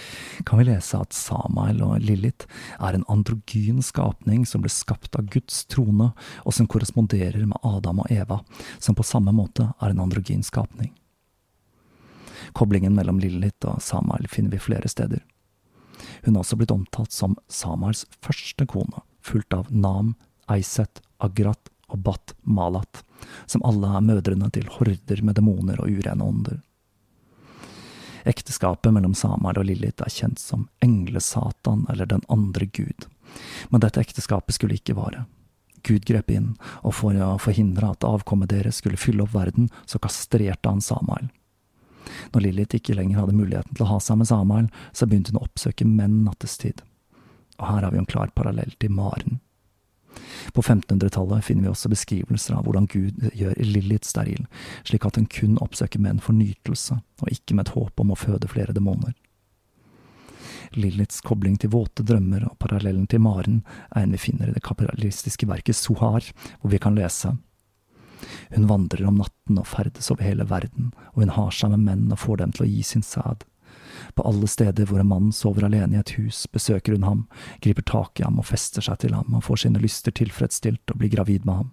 kan 0.47 0.59
vi 0.59 0.67
lese 0.67 0.99
at 0.99 1.15
Samael 1.15 1.79
og 1.85 2.01
Lilith 2.03 2.47
er 2.79 2.97
en 2.97 3.05
androgyn 3.11 3.79
skapning 3.85 4.43
som 4.49 4.63
ble 4.63 4.71
skapt 4.73 5.15
av 5.19 5.29
Guds 5.31 5.63
trone, 5.71 6.11
og 6.43 6.55
som 6.55 6.67
korresponderer 6.67 7.45
med 7.47 7.59
Adam 7.63 8.03
og 8.03 8.11
Eva, 8.11 8.41
som 8.83 8.97
på 8.97 9.07
samme 9.07 9.35
måte 9.35 9.69
er 9.79 9.93
en 9.93 10.03
androgyn 10.03 10.43
skapning. 10.43 10.91
Koblingen 12.51 12.95
mellom 12.95 13.19
Lilith 13.23 13.69
og 13.69 13.81
Samael 13.81 14.27
finner 14.27 14.51
vi 14.51 14.61
flere 14.61 14.89
steder. 14.91 15.23
Hun 16.23 16.35
har 16.35 16.43
også 16.43 16.57
blitt 16.59 16.73
omtalt 16.73 17.11
som 17.11 17.37
Samaels 17.47 18.05
første 18.21 18.65
kone, 18.69 19.03
fulgt 19.23 19.53
av 19.55 19.69
Nam, 19.71 20.13
Eiset, 20.51 21.01
Agrat 21.23 21.71
og 21.87 22.03
Bat 22.03 22.33
Malat, 22.43 23.03
som 23.45 23.63
alle 23.67 23.89
er 23.97 24.05
mødrene 24.05 24.49
til 24.53 24.67
horder 24.77 25.23
med 25.23 25.37
demoner 25.39 25.79
og 25.81 25.91
urene 25.91 26.25
ånder. 26.25 26.61
Ekteskapet 28.27 28.93
mellom 28.95 29.15
Samael 29.19 29.59
og 29.59 29.67
Lilith 29.67 30.03
er 30.03 30.11
kjent 30.11 30.39
som 30.39 30.67
englesatan 30.83 31.85
eller 31.91 32.07
den 32.07 32.23
andre 32.31 32.65
gud, 32.71 33.07
men 33.69 33.83
dette 33.83 33.99
ekteskapet 33.99 34.55
skulle 34.55 34.79
ikke 34.79 34.95
vare. 34.95 35.25
Gud 35.83 36.05
grep 36.07 36.31
inn, 36.31 36.53
og 36.87 36.95
for 36.95 37.17
å 37.19 37.35
forhindre 37.43 37.89
at 37.91 38.07
avkommet 38.07 38.53
deres 38.53 38.79
skulle 38.79 38.99
fylle 38.99 39.25
opp 39.25 39.33
verden, 39.35 39.67
så 39.85 39.99
kastrerte 39.99 40.71
han 40.71 40.79
Samael. 40.83 41.27
Når 42.33 42.45
Lilith 42.45 42.77
ikke 42.77 42.95
lenger 42.97 43.21
hadde 43.21 43.37
muligheten 43.37 43.75
til 43.75 43.85
å 43.85 43.93
ha 43.93 44.01
seg 44.03 44.19
med 44.19 44.29
Samael, 44.29 44.69
så 44.91 45.07
begynte 45.07 45.33
hun 45.33 45.41
å 45.41 45.47
oppsøke 45.47 45.87
menn 45.87 46.21
nattestid. 46.27 46.83
Og 47.59 47.67
her 47.69 47.85
har 47.85 47.93
vi 47.93 48.01
en 48.01 48.09
klar 48.09 48.33
parallell 48.35 48.73
til 48.81 48.93
Maren. 48.93 49.39
På 50.53 50.61
1500-tallet 50.61 51.45
finner 51.45 51.65
vi 51.65 51.71
også 51.71 51.89
beskrivelser 51.89 52.57
av 52.57 52.67
hvordan 52.67 52.87
Gud 52.91 53.29
gjør 53.33 53.55
Lilith 53.65 54.05
steril, 54.05 54.45
slik 54.85 55.07
at 55.07 55.17
hun 55.17 55.29
kun 55.31 55.57
oppsøker 55.63 56.01
menn 56.03 56.21
for 56.21 56.37
nytelse, 56.37 56.99
og 57.21 57.31
ikke 57.31 57.57
med 57.57 57.67
et 57.67 57.75
håp 57.77 58.03
om 58.03 58.13
å 58.13 58.19
føde 58.19 58.51
flere 58.51 58.75
demoner. 58.75 59.15
Liliths 60.77 61.21
kobling 61.21 61.57
til 61.61 61.73
våte 61.73 62.05
drømmer 62.05 62.47
og 62.47 62.57
parallellen 62.61 63.05
til 63.09 63.21
Maren 63.21 63.61
er 63.93 64.03
en 64.03 64.13
vi 64.15 64.21
finner 64.21 64.49
i 64.49 64.55
det 64.55 64.63
kapitalistiske 64.65 65.47
verket 65.49 65.77
Sohar, 65.77 66.25
hvor 66.61 66.73
vi 66.73 66.81
kan 66.81 66.97
lese 66.97 67.35
hun 68.55 68.69
vandrer 68.69 69.07
om 69.09 69.19
natten 69.21 69.59
og 69.59 69.67
ferdes 69.69 70.11
over 70.13 70.25
hele 70.25 70.47
verden, 70.49 70.91
og 71.13 71.25
hun 71.25 71.33
har 71.37 71.51
seg 71.55 71.73
med 71.73 71.85
menn 71.87 72.11
og 72.11 72.21
får 72.21 72.43
dem 72.43 72.53
til 72.55 72.65
å 72.65 72.69
gi 72.69 72.85
sin 72.87 73.05
sæd. 73.05 73.45
På 74.13 74.25
alle 74.27 74.47
steder 74.47 74.87
hvor 74.89 75.01
en 75.01 75.09
mann 75.09 75.31
sover 75.35 75.65
alene 75.67 75.97
i 75.97 76.01
et 76.01 76.15
hus, 76.17 76.45
besøker 76.51 76.95
hun 76.95 77.07
ham, 77.07 77.21
griper 77.63 77.85
tak 77.87 78.19
i 78.19 78.25
ham 78.25 78.39
og 78.41 78.49
fester 78.49 78.83
seg 78.85 78.99
til 79.03 79.15
ham 79.17 79.33
og 79.33 79.45
får 79.47 79.65
sine 79.65 79.81
lyster 79.81 80.13
tilfredsstilt 80.15 80.93
og 80.93 80.99
blir 81.01 81.13
gravid 81.13 81.47
med 81.47 81.61
ham. 81.61 81.71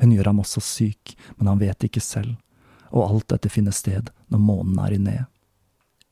Hun 0.00 0.12
gjør 0.12 0.32
ham 0.32 0.42
også 0.42 0.60
syk, 0.60 1.14
men 1.36 1.48
han 1.50 1.62
vet 1.62 1.88
ikke 1.88 2.04
selv, 2.04 2.36
og 2.92 3.08
alt 3.08 3.30
dette 3.32 3.50
finner 3.52 3.74
sted 3.74 4.12
når 4.32 4.42
månen 4.42 4.78
er 4.82 4.96
i 4.96 5.00
ned. 5.00 5.24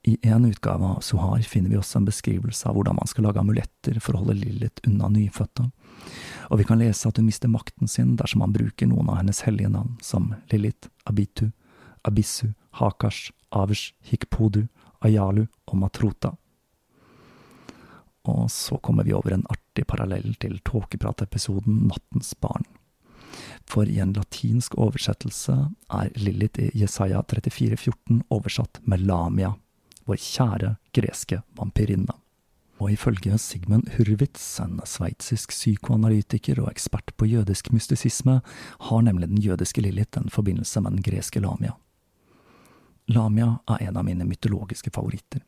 I 0.05 0.19
en 0.29 0.45
utgave 0.45 0.85
av 0.85 1.01
Sohar 1.01 1.41
finner 1.49 1.73
vi 1.73 1.79
også 1.81 2.01
en 2.01 2.09
beskrivelse 2.09 2.69
av 2.69 2.77
hvordan 2.77 2.99
man 2.99 3.09
skal 3.09 3.25
lage 3.25 3.41
amuletter 3.41 3.97
for 4.05 4.13
å 4.13 4.21
holde 4.21 4.37
Lilith 4.37 4.85
unna 4.89 5.09
nyfødte, 5.09 5.71
og 6.51 6.61
vi 6.61 6.67
kan 6.69 6.81
lese 6.81 7.09
at 7.09 7.19
hun 7.19 7.29
mister 7.29 7.51
makten 7.51 7.89
sin 7.91 8.15
dersom 8.21 8.45
han 8.45 8.55
bruker 8.55 8.89
noen 8.91 9.11
av 9.11 9.23
hennes 9.23 9.43
hellige 9.47 9.73
navn, 9.73 9.97
som 10.03 10.33
Lilith, 10.53 10.91
Abitu, 11.09 11.51
Abissu 12.05 12.53
Hakash, 12.79 13.33
Avers, 13.51 13.95
Hikpodu, 14.01 14.67
Ayalu 15.01 15.47
og 15.67 15.77
Matrota. 15.79 16.35
Og 18.25 18.51
så 18.51 18.79
kommer 18.81 19.05
vi 19.05 19.13
over 19.13 19.35
en 19.37 19.45
artig 19.53 19.85
parallell 19.87 20.35
til 20.41 20.59
tåkepratepisoden 20.65 21.85
Nattens 21.91 22.33
barn. 22.41 22.65
For 23.69 23.89
i 23.89 23.99
en 24.01 24.15
latinsk 24.17 24.77
oversettelse 24.81 25.55
er 25.93 26.11
Lilith 26.17 26.63
i 26.63 26.71
Jesaja 26.79 27.23
34,14 27.23 28.25
oversatt 28.33 28.81
med 28.89 29.05
Lamia, 29.05 29.55
vår 30.05 30.21
kjære 30.21 30.75
greske 30.95 31.43
vampyrinne. 31.59 32.24
Og 32.83 32.91
ifølge 32.91 33.39
Sigmund 33.39 33.93
Hurwitz, 33.95 34.59
en 34.61 34.81
sveitsisk 34.89 35.55
psykoanalytiker 35.55 36.59
og 36.63 36.73
ekspert 36.73 37.13
på 37.17 37.29
jødisk 37.31 37.71
mystisisme, 37.73 38.41
har 38.89 39.03
nemlig 39.07 39.31
den 39.31 39.43
jødiske 39.43 39.85
Lilith 39.85 40.19
en 40.19 40.33
forbindelse 40.33 40.83
med 40.83 40.97
den 40.97 41.07
greske 41.07 41.41
Lamia. 41.41 41.77
Lamia 43.07 43.59
er 43.69 43.89
en 43.89 44.01
av 44.01 44.07
mine 44.07 44.27
mytologiske 44.27 44.91
favoritter. 44.91 45.45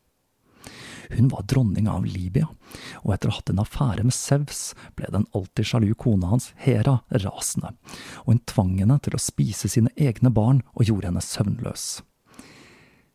Hun 1.09 1.29
var 1.31 1.45
dronning 1.47 1.87
av 1.87 2.05
Libya, 2.05 2.47
og 3.03 3.13
etter 3.13 3.29
å 3.29 3.35
ha 3.35 3.39
hatt 3.39 3.51
en 3.53 3.61
affære 3.63 4.03
med 4.07 4.15
Sevs, 4.15 4.73
ble 4.95 5.07
den 5.13 5.27
alltid 5.35 5.69
sjalu 5.69 5.93
kona 5.99 6.33
hans, 6.33 6.51
Hera, 6.59 6.99
rasende, 7.23 7.73
og 8.25 8.33
hun 8.33 8.43
tvang 8.49 8.73
henne 8.81 8.99
til 9.03 9.15
å 9.15 9.21
spise 9.21 9.71
sine 9.71 9.93
egne 9.95 10.31
barn 10.33 10.61
og 10.75 10.89
gjorde 10.89 11.11
henne 11.11 11.23
søvnløs. 11.23 11.87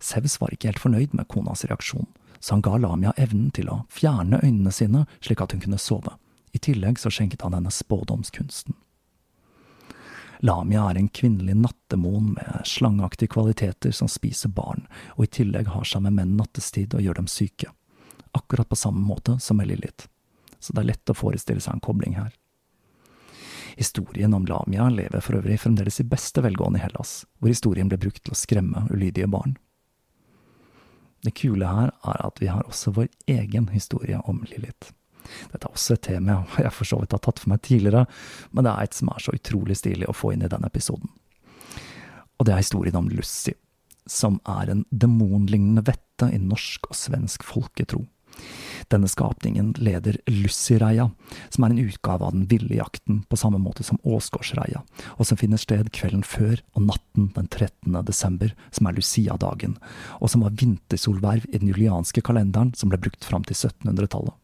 Sevs 0.02 0.38
var 0.40 0.54
ikke 0.54 0.72
helt 0.72 0.82
fornøyd 0.82 1.12
med 1.14 1.28
konas 1.30 1.66
reaksjon, 1.68 2.08
så 2.42 2.54
han 2.54 2.62
ga 2.62 2.76
Lamia 2.76 3.12
evnen 3.16 3.52
til 3.54 3.68
å 3.70 3.84
fjerne 3.92 4.40
øynene 4.42 4.72
sine 4.74 5.04
slik 5.20 5.40
at 5.44 5.54
hun 5.54 5.62
kunne 5.62 5.78
sove. 5.78 6.16
I 6.52 6.58
tillegg 6.58 6.98
så 6.98 7.10
skjenket 7.10 7.44
han 7.46 7.54
henne 7.54 7.70
spådomskunsten. 7.70 8.74
Lamia 10.42 10.88
er 10.90 10.98
en 10.98 11.08
kvinnelig 11.08 11.54
nattemon 11.54 12.32
med 12.34 12.66
slangeaktige 12.66 13.30
kvaliteter 13.36 13.94
som 13.94 14.10
spiser 14.10 14.50
barn, 14.50 14.88
og 15.14 15.28
i 15.28 15.30
tillegg 15.38 15.70
har 15.70 15.86
seg 15.86 16.02
med 16.02 16.16
menn 16.18 16.34
nattestid 16.40 16.96
og 16.98 17.06
gjør 17.06 17.20
dem 17.20 17.30
syke. 17.30 17.70
Akkurat 18.34 18.68
på 18.68 18.80
samme 18.80 19.06
måte 19.06 19.38
som 19.38 19.62
med 19.62 19.70
Lilith. 19.70 20.10
Så 20.58 20.74
det 20.74 20.82
er 20.82 20.90
lett 20.90 21.14
å 21.14 21.14
forestille 21.14 21.62
seg 21.62 21.78
en 21.78 21.84
kobling 21.86 22.18
her. 22.18 22.34
Historien 23.78 24.34
om 24.34 24.50
Lamia 24.50 24.88
lever 24.90 25.22
for 25.22 25.38
øvrig 25.38 25.60
fremdeles 25.62 26.02
i 26.02 26.10
beste 26.10 26.42
velgående 26.42 26.82
i 26.82 26.88
Hellas, 26.88 27.20
hvor 27.38 27.54
historien 27.54 27.86
ble 27.88 28.02
brukt 28.02 28.24
til 28.26 28.34
å 28.34 28.42
skremme 28.42 28.88
ulydige 28.90 29.30
barn. 29.30 29.54
Det 31.22 31.34
kule 31.38 31.68
her 31.68 31.92
er 31.92 32.26
at 32.26 32.40
vi 32.42 32.50
har 32.50 32.66
også 32.66 32.92
vår 32.96 33.08
egen 33.30 33.68
historie 33.70 34.18
om 34.26 34.42
Lilith. 34.50 34.90
Dette 35.52 35.68
er 35.68 35.70
også 35.70 35.94
et 35.94 36.04
tema 36.08 36.40
jeg 36.58 36.74
for 36.74 36.88
så 36.88 36.98
vidt 36.98 37.14
har 37.14 37.22
tatt 37.22 37.42
for 37.42 37.52
meg 37.52 37.62
tidligere, 37.62 38.06
men 38.50 38.66
det 38.66 38.72
er 38.72 38.88
et 38.88 38.96
som 38.96 39.10
er 39.12 39.22
så 39.22 39.34
utrolig 39.36 39.78
stilig 39.78 40.08
å 40.10 40.16
få 40.16 40.32
inn 40.34 40.42
i 40.42 40.50
denne 40.50 40.70
episoden. 40.70 41.12
Og 42.38 42.48
det 42.48 42.56
er 42.56 42.64
historien 42.64 42.98
om 42.98 43.10
Lucy, 43.12 43.54
som 44.10 44.40
er 44.50 44.72
en 44.72 44.82
demonlignende 44.90 45.84
vette 45.86 46.26
i 46.26 46.40
norsk 46.42 46.90
og 46.90 46.98
svensk 46.98 47.46
folketro. 47.46 48.02
Denne 48.92 49.08
skapningen 49.08 49.72
leder 49.78 50.18
Lucy-reia, 50.26 51.10
som 51.48 51.64
er 51.64 51.72
en 51.72 51.80
utgave 51.80 52.26
av 52.26 52.34
den 52.34 52.44
ville 52.50 52.76
jakten 52.76 53.22
på 53.28 53.38
samme 53.40 53.60
måte 53.62 53.86
som 53.86 54.00
Åsgårdsreia, 54.02 54.82
og 55.16 55.28
som 55.28 55.38
finner 55.40 55.60
sted 55.60 55.88
kvelden 55.94 56.24
før 56.26 56.60
og 56.74 56.86
natten 56.90 57.30
den 57.36 57.48
13. 57.48 57.96
desember, 58.04 58.52
som 58.70 58.88
er 58.88 58.98
Lucia-dagen, 58.98 59.78
og 60.20 60.32
som 60.32 60.44
var 60.44 60.56
vintersolverv 60.60 61.48
i 61.48 61.62
den 61.62 61.72
julianske 61.72 62.24
kalenderen 62.26 62.74
som 62.76 62.92
ble 62.92 63.00
brukt 63.00 63.24
fram 63.24 63.46
til 63.48 63.56
1700-tallet. 63.56 64.34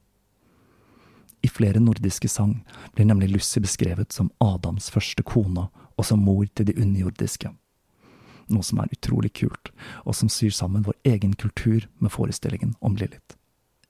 I 1.43 1.49
flere 1.49 1.79
nordiske 1.79 2.29
sang 2.29 2.57
blir 2.97 3.07
nemlig 3.07 3.31
Lucy 3.31 3.61
beskrevet 3.63 4.13
som 4.13 4.33
Adams 4.43 4.91
første 4.91 5.23
kone 5.23 5.69
og 5.99 6.07
som 6.07 6.23
mor 6.23 6.47
til 6.55 6.67
de 6.67 6.75
underjordiske. 6.79 7.53
Noe 8.49 8.65
som 8.65 8.81
er 8.81 8.91
utrolig 8.95 9.35
kult, 9.37 9.71
og 10.09 10.17
som 10.17 10.31
syr 10.33 10.55
sammen 10.57 10.87
vår 10.87 10.97
egen 11.07 11.37
kultur 11.39 11.87
med 12.01 12.15
forestillingen 12.15 12.75
om 12.81 12.97
Lilith. 12.97 13.38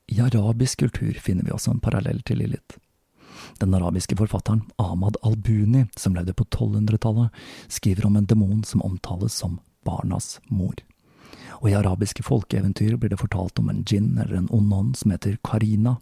I 0.09 0.21
arabisk 0.25 0.81
kultur 0.85 1.17
finner 1.21 1.45
vi 1.45 1.55
også 1.55 1.75
en 1.75 1.85
parallell 1.85 2.23
til 2.27 2.41
Lilith. 2.43 2.79
Den 3.61 3.75
arabiske 3.75 4.17
forfatteren 4.19 4.65
Ahmad 4.79 5.17
al-Buni, 5.23 5.87
som 5.97 6.15
levde 6.17 6.35
på 6.35 6.45
1200-tallet, 6.49 7.35
skriver 7.69 8.07
om 8.07 8.17
en 8.17 8.29
demon 8.29 8.65
som 8.65 8.83
omtales 8.83 9.37
som 9.37 9.61
barnas 9.87 10.39
mor 10.49 10.79
og 11.61 11.71
i 11.71 11.77
arabiske 11.79 12.23
folkeeventyr 12.27 12.97
blir 12.97 13.13
det 13.13 13.21
fortalt 13.21 13.59
om 13.59 13.71
en 13.71 13.83
djinn 13.87 14.17
eller 14.19 14.37
en 14.39 14.51
onon 14.55 14.93
som 14.99 15.13
heter 15.15 15.39
Karina, 15.47 15.97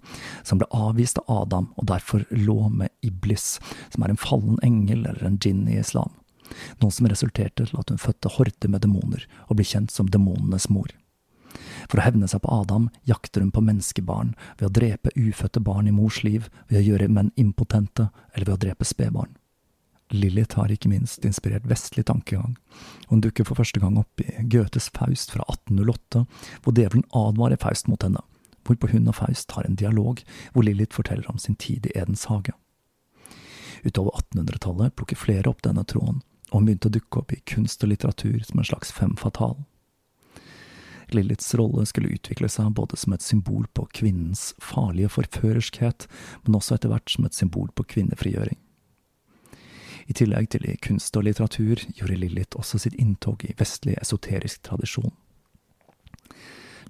som 0.45 0.61
ble 0.61 0.69
avvist 0.75 1.21
av 1.23 1.31
Adam 1.43 1.71
og 1.77 1.89
derfor 1.91 2.27
lå 2.31 2.59
med 2.69 2.93
Iblis, 3.07 3.57
som 3.95 4.05
er 4.05 4.13
en 4.13 4.21
fallen 4.21 4.61
engel 4.67 5.05
eller 5.05 5.25
en 5.27 5.41
djinn 5.41 5.65
i 5.71 5.79
islam, 5.81 6.13
noe 6.83 6.93
som 6.93 7.09
resulterte 7.11 7.65
til 7.65 7.81
at 7.81 7.93
hun 7.93 8.03
fødte 8.03 8.33
horder 8.37 8.73
med 8.73 8.85
demoner 8.85 9.27
og 9.49 9.57
ble 9.59 9.67
kjent 9.67 9.95
som 9.95 10.11
demonenes 10.13 10.69
mor. 10.73 10.93
For 11.87 12.01
å 12.01 12.07
hevne 12.07 12.29
seg 12.31 12.43
på 12.45 12.53
Adam 12.53 12.91
jakter 13.09 13.45
hun 13.45 13.53
på 13.55 13.63
menneskebarn 13.65 14.35
ved 14.59 14.69
å 14.69 14.75
drepe 14.81 15.15
ufødte 15.17 15.63
barn 15.63 15.89
i 15.89 15.95
mors 15.95 16.23
liv, 16.27 16.51
ved 16.69 16.83
å 16.83 16.87
gjøre 16.91 17.11
menn 17.13 17.33
impotente 17.37 18.11
eller 18.35 18.47
ved 18.51 18.57
å 18.57 18.63
drepe 18.67 18.89
spedbarn. 18.89 19.35
Lilith 20.15 20.55
har 20.55 20.71
ikke 20.71 20.91
minst 20.91 21.25
inspirert 21.27 21.67
vestlig 21.67 22.05
tankegang. 22.07 22.55
Hun 23.11 23.23
dukker 23.25 23.47
for 23.47 23.59
første 23.59 23.83
gang 23.83 23.99
opp 23.99 24.23
i 24.23 24.29
Goethes 24.47 24.87
Faust 24.95 25.33
fra 25.35 25.43
1808, 25.51 26.23
hvor 26.63 26.77
djevelen 26.77 27.07
advarer 27.11 27.59
Faust 27.59 27.91
mot 27.91 28.03
henne, 28.07 28.23
hvorpå 28.67 28.93
hun 28.93 29.11
og 29.11 29.19
Faust 29.19 29.51
har 29.57 29.67
en 29.67 29.79
dialog 29.79 30.23
hvor 30.53 30.67
Lilith 30.67 30.95
forteller 30.95 31.27
om 31.31 31.43
sin 31.43 31.59
tid 31.59 31.91
i 31.91 31.97
Edens 31.99 32.29
hage. 32.31 32.55
Utover 33.83 34.15
1800-tallet 34.23 34.95
plukker 34.99 35.19
flere 35.19 35.51
opp 35.51 35.63
denne 35.67 35.85
tråden, 35.87 36.23
og 36.51 36.61
hun 36.61 36.69
begynte 36.69 36.91
å 36.91 36.95
dukke 36.95 37.23
opp 37.23 37.35
i 37.35 37.43
kunst 37.47 37.83
og 37.83 37.91
litteratur 37.91 38.39
som 38.47 38.63
en 38.63 38.71
slags 38.71 38.95
fem 38.95 39.19
fatal. 39.19 39.59
Liliths 41.15 41.55
rolle 41.55 41.87
skulle 41.87 42.15
utvikle 42.17 42.49
seg 42.51 42.73
både 42.75 42.99
som 42.99 43.15
et 43.15 43.25
symbol 43.25 43.67
på 43.75 43.87
kvinnens 43.95 44.53
farlige 44.63 45.13
forførerskhet, 45.17 46.09
men 46.47 46.59
også 46.59 46.77
etter 46.77 46.93
hvert 46.93 47.13
som 47.13 47.29
et 47.29 47.37
symbol 47.37 47.71
på 47.75 47.87
kvinnefrigjøring. 47.95 48.59
I 50.07 50.15
tillegg 50.15 50.51
til 50.55 50.67
i 50.71 50.77
kunst 50.79 51.17
og 51.19 51.27
litteratur 51.27 51.83
gjorde 51.99 52.19
Lilith 52.19 52.59
også 52.59 52.79
sitt 52.79 52.95
inntog 52.95 53.43
i 53.47 53.55
vestlig 53.59 53.97
esoterisk 53.99 54.63
tradisjon. 54.67 55.15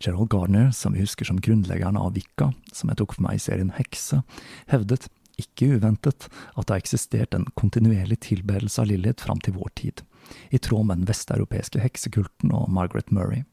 Gerald 0.00 0.28
Gardner, 0.28 0.70
som 0.76 0.92
vi 0.92 1.00
husker 1.00 1.24
som 1.24 1.40
grunnleggeren 1.40 1.96
av 1.96 2.12
Wicca, 2.12 2.50
som 2.72 2.92
jeg 2.92 3.00
tok 3.00 3.16
for 3.16 3.24
meg 3.24 3.38
i 3.38 3.44
serien 3.46 3.72
Hekse, 3.78 4.20
hevdet, 4.68 5.08
ikke 5.40 5.76
uventet, 5.76 6.28
at 6.56 6.66
det 6.66 6.74
har 6.74 6.82
eksistert 6.82 7.36
en 7.36 7.48
kontinuerlig 7.56 8.20
tilbedelse 8.24 8.80
av 8.82 8.90
Lilith 8.90 9.24
fram 9.24 9.40
til 9.44 9.56
vår 9.56 9.72
tid, 9.80 10.04
i 10.52 10.60
tråd 10.60 10.88
med 10.88 11.02
den 11.02 11.08
vesteuropeiske 11.08 11.80
heksekulten 11.80 12.52
og 12.56 12.68
Margaret 12.72 13.12
Murray. 13.12 13.44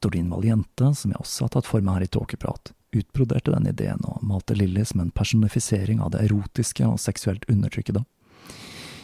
Doreen 0.00 0.30
Valiente, 0.30 0.92
som 0.94 1.10
jeg 1.10 1.20
også 1.20 1.46
har 1.46 1.54
tatt 1.56 1.66
for 1.66 1.82
meg 1.82 1.98
her 1.98 2.06
i 2.06 2.12
Tåkeprat, 2.14 2.72
utbroderte 2.94 3.52
den 3.52 3.66
ideen 3.68 4.04
og 4.06 4.22
malte 4.24 4.54
Lilly 4.56 4.84
som 4.86 5.02
en 5.02 5.10
personifisering 5.10 6.00
av 6.00 6.12
det 6.14 6.22
erotiske 6.28 6.86
og 6.86 7.00
seksuelt 7.02 7.48
undertrykkede. 7.50 8.04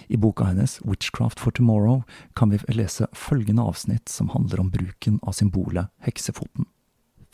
I 0.08 0.16
boka 0.20 0.44
hennes 0.44 0.80
Witchcraft 0.84 1.40
for 1.40 1.50
Tomorrow 1.50 2.02
kan 2.37 2.52
vi 2.52 2.60
lese 2.68 3.08
følgende 3.12 3.62
avsnitt 3.62 4.08
som 4.08 4.28
handler 4.28 4.60
om 4.60 4.70
bruken 4.70 5.18
av 5.22 5.32
symbolet 5.32 5.90
heksefoten. 6.04 6.68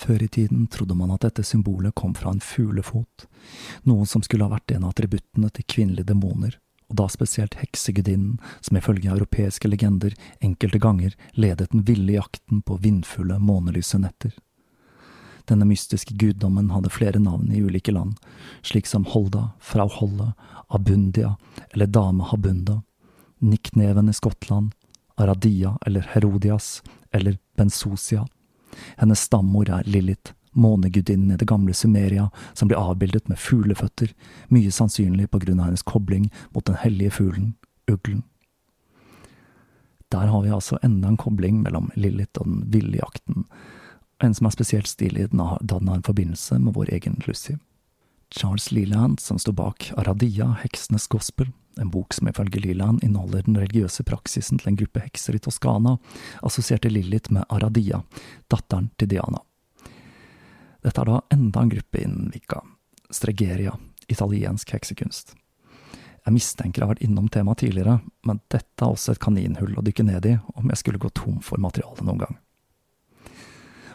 Før 0.00 0.22
i 0.22 0.30
tiden 0.32 0.66
trodde 0.72 0.96
man 0.96 1.10
at 1.12 1.26
dette 1.26 1.44
symbolet 1.44 1.94
kom 1.98 2.14
fra 2.16 2.32
en 2.32 2.40
fuglefot, 2.40 3.26
noe 3.84 4.06
som 4.08 4.22
skulle 4.24 4.46
ha 4.46 4.54
vært 4.54 4.72
en 4.72 4.86
av 4.86 4.94
attributtene 4.94 5.50
til 5.52 5.66
kvinnelige 5.68 6.08
demoner, 6.08 6.56
og 6.90 6.96
da 6.98 7.06
spesielt 7.08 7.54
heksegudinnen, 7.60 8.38
som 8.60 8.76
ifølge 8.76 9.12
europeiske 9.12 9.70
legender 9.70 10.14
enkelte 10.42 10.80
ganger 10.82 11.14
ledet 11.38 11.70
den 11.70 11.84
ville 11.86 12.18
jakten 12.18 12.62
på 12.66 12.80
vindfulle, 12.82 13.38
månelyse 13.38 14.00
netter. 14.02 14.34
Denne 15.46 15.66
mystiske 15.66 16.14
guddommen 16.14 16.70
hadde 16.70 16.92
flere 16.92 17.22
navn 17.22 17.50
i 17.50 17.62
ulike 17.62 17.94
land, 17.94 18.18
slik 18.62 18.86
som 18.86 19.06
Holda, 19.10 19.52
Frau 19.58 19.88
Holle, 19.90 20.32
Abundia 20.68 21.36
eller 21.72 21.86
Dame 21.86 22.26
Habunda, 22.30 22.82
Nikneven 23.38 24.10
i 24.10 24.14
Skottland, 24.14 24.74
Aradia 25.16 25.76
eller 25.86 26.06
Herodias 26.12 26.82
eller 27.10 27.38
Bensosia. 27.56 28.26
Hennes 28.96 29.20
stammor 29.26 29.70
er 29.70 29.86
Lilith, 29.86 30.34
månegudinnen 30.52 31.34
i 31.34 31.36
det 31.36 31.48
gamle 31.48 31.74
Sumeria, 31.74 32.30
som 32.54 32.68
blir 32.68 32.80
avbildet 32.80 33.28
med 33.28 33.38
fugleføtter, 33.38 34.12
mye 34.48 34.72
sannsynlig 34.72 35.30
på 35.30 35.40
grunn 35.44 35.60
av 35.60 35.70
hennes 35.70 35.86
kobling 35.86 36.30
mot 36.50 36.66
den 36.66 36.78
hellige 36.82 37.10
fuglen, 37.20 37.54
uglen. 37.90 38.22
Der 40.10 40.26
har 40.26 40.42
vi 40.42 40.50
altså 40.50 40.78
enda 40.82 41.08
en 41.08 41.20
kobling 41.20 41.62
mellom 41.62 41.90
Lilith 41.94 42.40
og 42.40 42.48
den 42.48 42.64
ville 42.72 42.98
jakten, 42.98 43.44
en 44.20 44.34
som 44.34 44.46
er 44.46 44.54
spesielt 44.54 44.90
stilig 44.90 45.30
da 45.30 45.54
den 45.60 45.88
har 45.88 46.00
en 46.00 46.06
forbindelse 46.06 46.58
med 46.58 46.74
vår 46.74 46.90
egen 46.96 47.20
Lucy. 47.26 47.56
Charles 48.30 48.70
Leland, 48.72 49.20
som 49.20 49.38
sto 49.38 49.52
bak 49.52 49.90
Aradia, 49.96 50.52
heksenes 50.62 51.06
gospel, 51.10 51.48
en 51.80 51.90
bok 51.90 52.14
som 52.14 52.28
ifølge 52.28 52.60
Leland 52.60 53.04
inneholder 53.04 53.42
den 53.46 53.58
religiøse 53.58 54.04
praksisen 54.06 54.58
til 54.58 54.72
en 54.72 54.78
gruppe 54.78 55.02
hekser 55.02 55.38
i 55.38 55.42
Toskana, 55.42 55.96
assosierte 56.42 56.90
Lilith 56.90 57.32
med 57.32 57.46
Aradia, 57.48 58.02
datteren 58.50 58.90
til 58.98 59.10
Diana. 59.14 59.42
Dette 60.80 61.00
er 61.00 61.10
da 61.10 61.20
enda 61.34 61.62
en 61.62 61.68
gruppe 61.68 62.00
innen 62.00 62.30
Vika, 62.32 62.62
Stregeria, 63.10 63.74
italiensk 64.08 64.72
heksekunst. 64.72 65.34
Jeg 66.24 66.36
mistenker 66.36 66.80
jeg 66.80 66.86
har 66.86 66.94
vært 66.94 67.04
innom 67.04 67.28
temaet 67.32 67.62
tidligere, 67.62 67.98
men 68.28 68.40
dette 68.52 68.84
er 68.84 68.92
også 68.92 69.14
et 69.14 69.22
kaninhull 69.22 69.76
å 69.76 69.84
dykke 69.84 70.04
ned 70.04 70.28
i 70.28 70.36
om 70.54 70.72
jeg 70.72 70.80
skulle 70.82 71.00
gå 71.00 71.10
tom 71.16 71.40
for 71.44 71.60
materiale 71.60 72.04
noen 72.04 72.24
gang. 72.24 72.38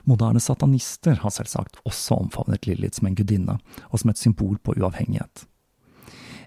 Moderne 0.06 0.41
satanister 0.41 1.17
har 1.24 1.34
selvsagt 1.34 1.80
også 1.89 2.19
omfavnet 2.21 2.67
Lilith 2.69 3.00
som 3.00 3.10
en 3.10 3.17
gudinne, 3.17 3.58
og 3.89 4.02
som 4.02 4.12
et 4.13 4.21
symbol 4.21 4.60
på 4.62 4.76
uavhengighet. 4.78 5.48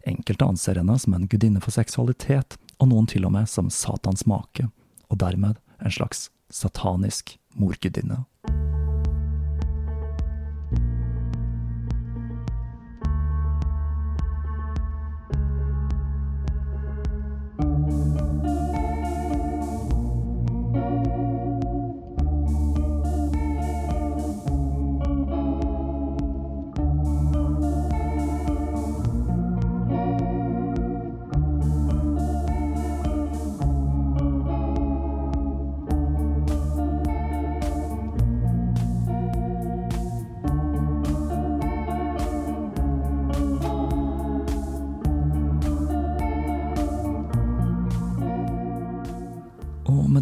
Enkelte 0.06 0.46
anser 0.46 0.78
henne 0.78 0.94
som 0.98 1.14
en 1.14 1.26
gudinne 1.26 1.62
for 1.62 1.74
seksualitet, 1.74 2.54
og 2.78 2.92
noen 2.92 3.10
til 3.10 3.26
og 3.26 3.34
med 3.34 3.50
som 3.50 3.70
Satans 3.74 4.26
make, 4.30 4.68
og 5.10 5.18
dermed 5.18 5.58
en 5.82 5.94
slags 5.94 6.28
satanisk 6.54 7.34
morgudinne. 7.58 8.22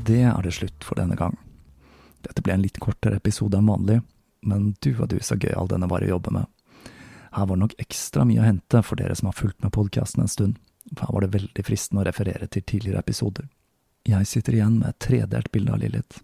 Det 0.06 0.22
er 0.28 0.42
det 0.42 0.54
slutt 0.56 0.84
for 0.86 0.98
denne 0.98 1.16
gang. 1.18 1.36
Dette 2.26 2.42
ble 2.42 2.56
en 2.56 2.64
litt 2.64 2.80
kortere 2.82 3.20
episode 3.20 3.58
enn 3.58 3.70
vanlig, 3.70 4.00
men 4.46 4.74
du 4.82 4.92
og 4.94 5.10
du 5.10 5.18
så 5.22 5.38
gøyal 5.38 5.70
denne 5.70 5.88
var 5.90 6.04
å 6.04 6.12
jobbe 6.14 6.32
med. 6.34 6.46
Her 7.36 7.46
var 7.46 7.56
det 7.56 7.64
nok 7.64 7.76
ekstra 7.82 8.24
mye 8.24 8.40
å 8.40 8.46
hente 8.46 8.82
for 8.86 8.98
dere 8.98 9.16
som 9.18 9.28
har 9.30 9.36
fulgt 9.36 9.62
med 9.62 9.74
podkasten 9.74 10.24
en 10.24 10.30
stund, 10.32 10.60
for 10.94 11.06
her 11.06 11.16
var 11.16 11.26
det 11.26 11.34
veldig 11.34 11.66
fristende 11.66 12.02
å 12.02 12.06
referere 12.08 12.48
til 12.48 12.64
tidligere 12.64 13.02
episoder. 13.02 13.48
Jeg 14.06 14.28
sitter 14.30 14.56
igjen 14.56 14.78
med 14.80 14.92
et 14.92 15.02
tredelt 15.02 15.50
bilde 15.52 15.74
av 15.74 15.82
Lilith. 15.82 16.22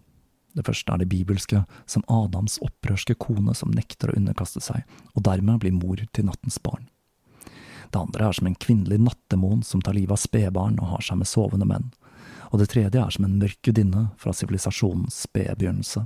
Det 0.53 0.63
første 0.65 0.93
er 0.93 1.01
det 1.01 1.09
bibelske, 1.11 1.63
som 1.89 2.05
Adams 2.07 2.59
opprørske 2.63 3.15
kone 3.19 3.55
som 3.57 3.73
nekter 3.73 4.11
å 4.11 4.17
underkaste 4.17 4.61
seg, 4.63 4.83
og 5.13 5.25
dermed 5.27 5.63
blir 5.63 5.75
mor 5.75 5.99
til 6.13 6.27
nattens 6.29 6.59
barn. 6.63 6.87
Det 7.93 7.99
andre 7.99 8.29
er 8.29 8.37
som 8.37 8.47
en 8.49 8.57
kvinnelig 8.57 8.99
nattdemon 9.01 9.61
som 9.65 9.81
tar 9.81 9.97
livet 9.97 10.15
av 10.15 10.21
spedbarn 10.21 10.79
og 10.81 10.95
har 10.95 11.05
seg 11.05 11.19
med 11.19 11.29
sovende 11.29 11.67
menn, 11.69 11.91
og 12.53 12.61
det 12.61 12.69
tredje 12.69 13.01
er 13.01 13.13
som 13.13 13.25
en 13.25 13.39
mørk 13.41 13.57
gudinne 13.65 14.11
fra 14.21 14.33
sivilisasjonens 14.37 15.23
spede 15.25 15.55
begynnelse. 15.57 16.05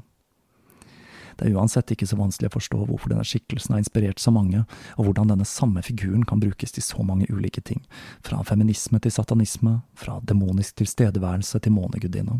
Det 1.37 1.45
er 1.45 1.57
uansett 1.59 1.91
ikke 1.93 2.07
så 2.09 2.17
vanskelig 2.17 2.49
å 2.49 2.55
forstå 2.55 2.79
hvorfor 2.87 3.11
denne 3.11 3.25
skikkelsen 3.27 3.75
har 3.75 3.83
inspirert 3.83 4.21
så 4.21 4.31
mange, 4.33 4.63
og 4.97 5.05
hvordan 5.05 5.29
denne 5.29 5.45
samme 5.45 5.83
figuren 5.85 6.23
kan 6.25 6.41
brukes 6.41 6.73
til 6.73 6.85
så 6.85 7.03
mange 7.05 7.27
ulike 7.29 7.61
ting, 7.61 7.83
fra 8.25 8.39
feminisme 8.47 8.97
til 9.03 9.13
satanisme, 9.13 9.81
fra 9.93 10.17
demonisk 10.25 10.79
tilstedeværelse 10.81 11.61
til 11.61 11.75
månegudinne. 11.77 12.39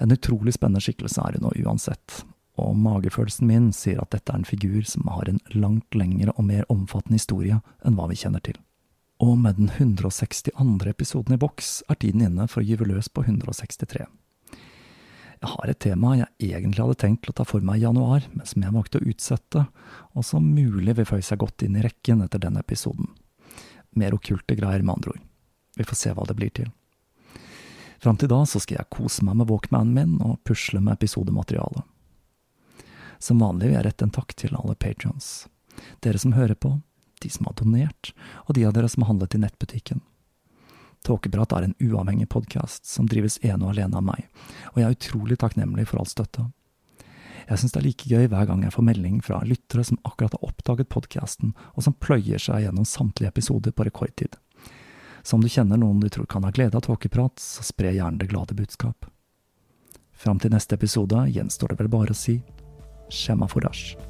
En 0.00 0.14
utrolig 0.14 0.54
spennende 0.54 0.84
skikkelse 0.84 1.24
er 1.24 1.40
hun 1.40 1.48
nå 1.48 1.56
uansett, 1.64 2.22
og 2.60 2.76
magefølelsen 2.76 3.48
min 3.48 3.70
sier 3.74 3.98
at 4.02 4.12
dette 4.14 4.30
er 4.30 4.40
en 4.40 4.48
figur 4.48 4.84
som 4.86 5.10
har 5.10 5.28
en 5.28 5.42
langt 5.56 5.96
lengre 5.96 6.36
og 6.36 6.46
mer 6.46 6.68
omfattende 6.70 7.18
historie 7.18 7.58
enn 7.82 7.98
hva 7.98 8.06
vi 8.12 8.20
kjenner 8.20 8.44
til. 8.44 8.60
Og 9.20 9.36
med 9.38 9.58
den 9.58 9.68
162. 9.68 10.50
episoden 10.88 11.34
i 11.34 11.40
boks 11.40 11.82
er 11.92 11.98
tiden 12.00 12.22
inne 12.24 12.46
for 12.48 12.62
å 12.62 12.64
gyve 12.64 12.86
løs 12.88 13.10
på 13.12 13.26
163. 13.26 14.06
Jeg 15.40 15.50
har 15.54 15.72
et 15.72 15.80
tema 15.80 16.14
jeg 16.16 16.52
egentlig 16.56 16.80
hadde 16.80 17.00
tenkt 17.00 17.28
å 17.28 17.34
ta 17.36 17.44
for 17.48 17.64
meg 17.64 17.80
i 17.80 17.84
januar, 17.84 18.24
men 18.32 18.48
som 18.48 18.64
jeg 18.64 18.72
valgte 18.72 19.00
å 19.00 19.04
utsette, 19.12 19.66
og 20.16 20.24
som 20.24 20.48
mulig 20.48 20.96
vil 20.96 21.08
føye 21.08 21.24
seg 21.24 21.40
godt 21.40 21.64
inn 21.64 21.76
i 21.76 21.84
rekken 21.84 22.24
etter 22.24 22.40
denne 22.40 22.64
episoden. 22.64 23.12
Mer 23.96 24.16
okkulte 24.16 24.56
greier, 24.56 24.80
med 24.80 24.96
andre 24.96 25.14
ord. 25.16 25.22
Vi 25.76 25.88
får 25.88 26.00
se 26.00 26.16
hva 26.16 26.24
det 26.28 26.36
blir 26.40 26.52
til. 26.56 26.72
Fram 28.00 28.16
til 28.16 28.32
da 28.32 28.40
så 28.48 28.60
skal 28.60 28.80
jeg 28.80 28.92
kose 28.96 29.24
meg 29.28 29.36
med 29.36 29.52
Walkmanen 29.52 29.96
min 29.96 30.20
og 30.24 30.40
pusle 30.48 30.80
med 30.80 30.96
episodematerialet. 30.96 31.84
Som 33.20 33.44
vanlig 33.44 33.68
vil 33.68 33.76
jeg 33.76 33.88
rette 33.90 34.08
en 34.08 34.16
takk 34.16 34.32
til 34.32 34.56
alle 34.56 34.76
patrions. 34.80 35.44
Dere 36.00 36.20
som 36.20 36.32
hører 36.32 36.56
på, 36.56 36.78
de 37.24 37.30
som 37.32 37.48
har 37.48 37.56
donert, 37.58 38.12
og 38.46 38.56
de 38.56 38.66
av 38.68 38.76
dere 38.76 38.88
som 38.90 39.04
har 39.04 39.12
handlet 39.12 39.36
i 39.36 39.42
nettbutikken. 39.42 40.00
Tåkeprat 41.06 41.52
er 41.56 41.66
en 41.66 41.76
uavhengig 41.80 42.28
podkast 42.28 42.84
som 42.86 43.08
drives 43.08 43.38
ene 43.40 43.64
og 43.64 43.72
alene 43.72 43.96
av 44.00 44.04
meg, 44.04 44.26
og 44.72 44.80
jeg 44.80 44.88
er 44.88 44.96
utrolig 44.98 45.38
takknemlig 45.40 45.86
for 45.88 46.02
all 46.02 46.08
støtte. 46.10 46.50
Jeg 47.48 47.58
syns 47.58 47.72
det 47.74 47.80
er 47.80 47.86
like 47.88 48.10
gøy 48.10 48.28
hver 48.30 48.46
gang 48.46 48.60
jeg 48.62 48.74
får 48.76 48.86
melding 48.86 49.16
fra 49.26 49.40
lyttere 49.42 49.82
som 49.86 49.98
akkurat 50.06 50.36
har 50.36 50.44
oppdaget 50.46 50.90
podkasten, 50.92 51.54
og 51.74 51.86
som 51.86 51.96
pløyer 51.96 52.38
seg 52.38 52.66
gjennom 52.66 52.86
samtlige 52.86 53.32
episoder 53.32 53.74
på 53.74 53.88
rekordtid. 53.88 54.36
Så 55.22 55.36
om 55.36 55.42
du 55.42 55.50
kjenner 55.50 55.80
noen 55.80 56.00
du 56.00 56.08
tror 56.08 56.28
kan 56.30 56.44
ha 56.46 56.52
glede 56.54 56.78
av 56.78 56.86
tåkeprat, 56.86 57.40
så 57.40 57.64
spre 57.66 57.92
gjerne 57.96 58.20
det 58.20 58.30
glade 58.30 58.56
budskap. 58.56 59.08
Fram 60.20 60.38
til 60.38 60.52
neste 60.52 60.76
episode 60.76 61.26
gjenstår 61.32 61.72
det 61.72 61.80
vel 61.80 61.92
bare 61.92 62.14
å 62.14 62.22
si 62.22 62.38
Shema 63.10 63.48
Forash. 63.48 64.09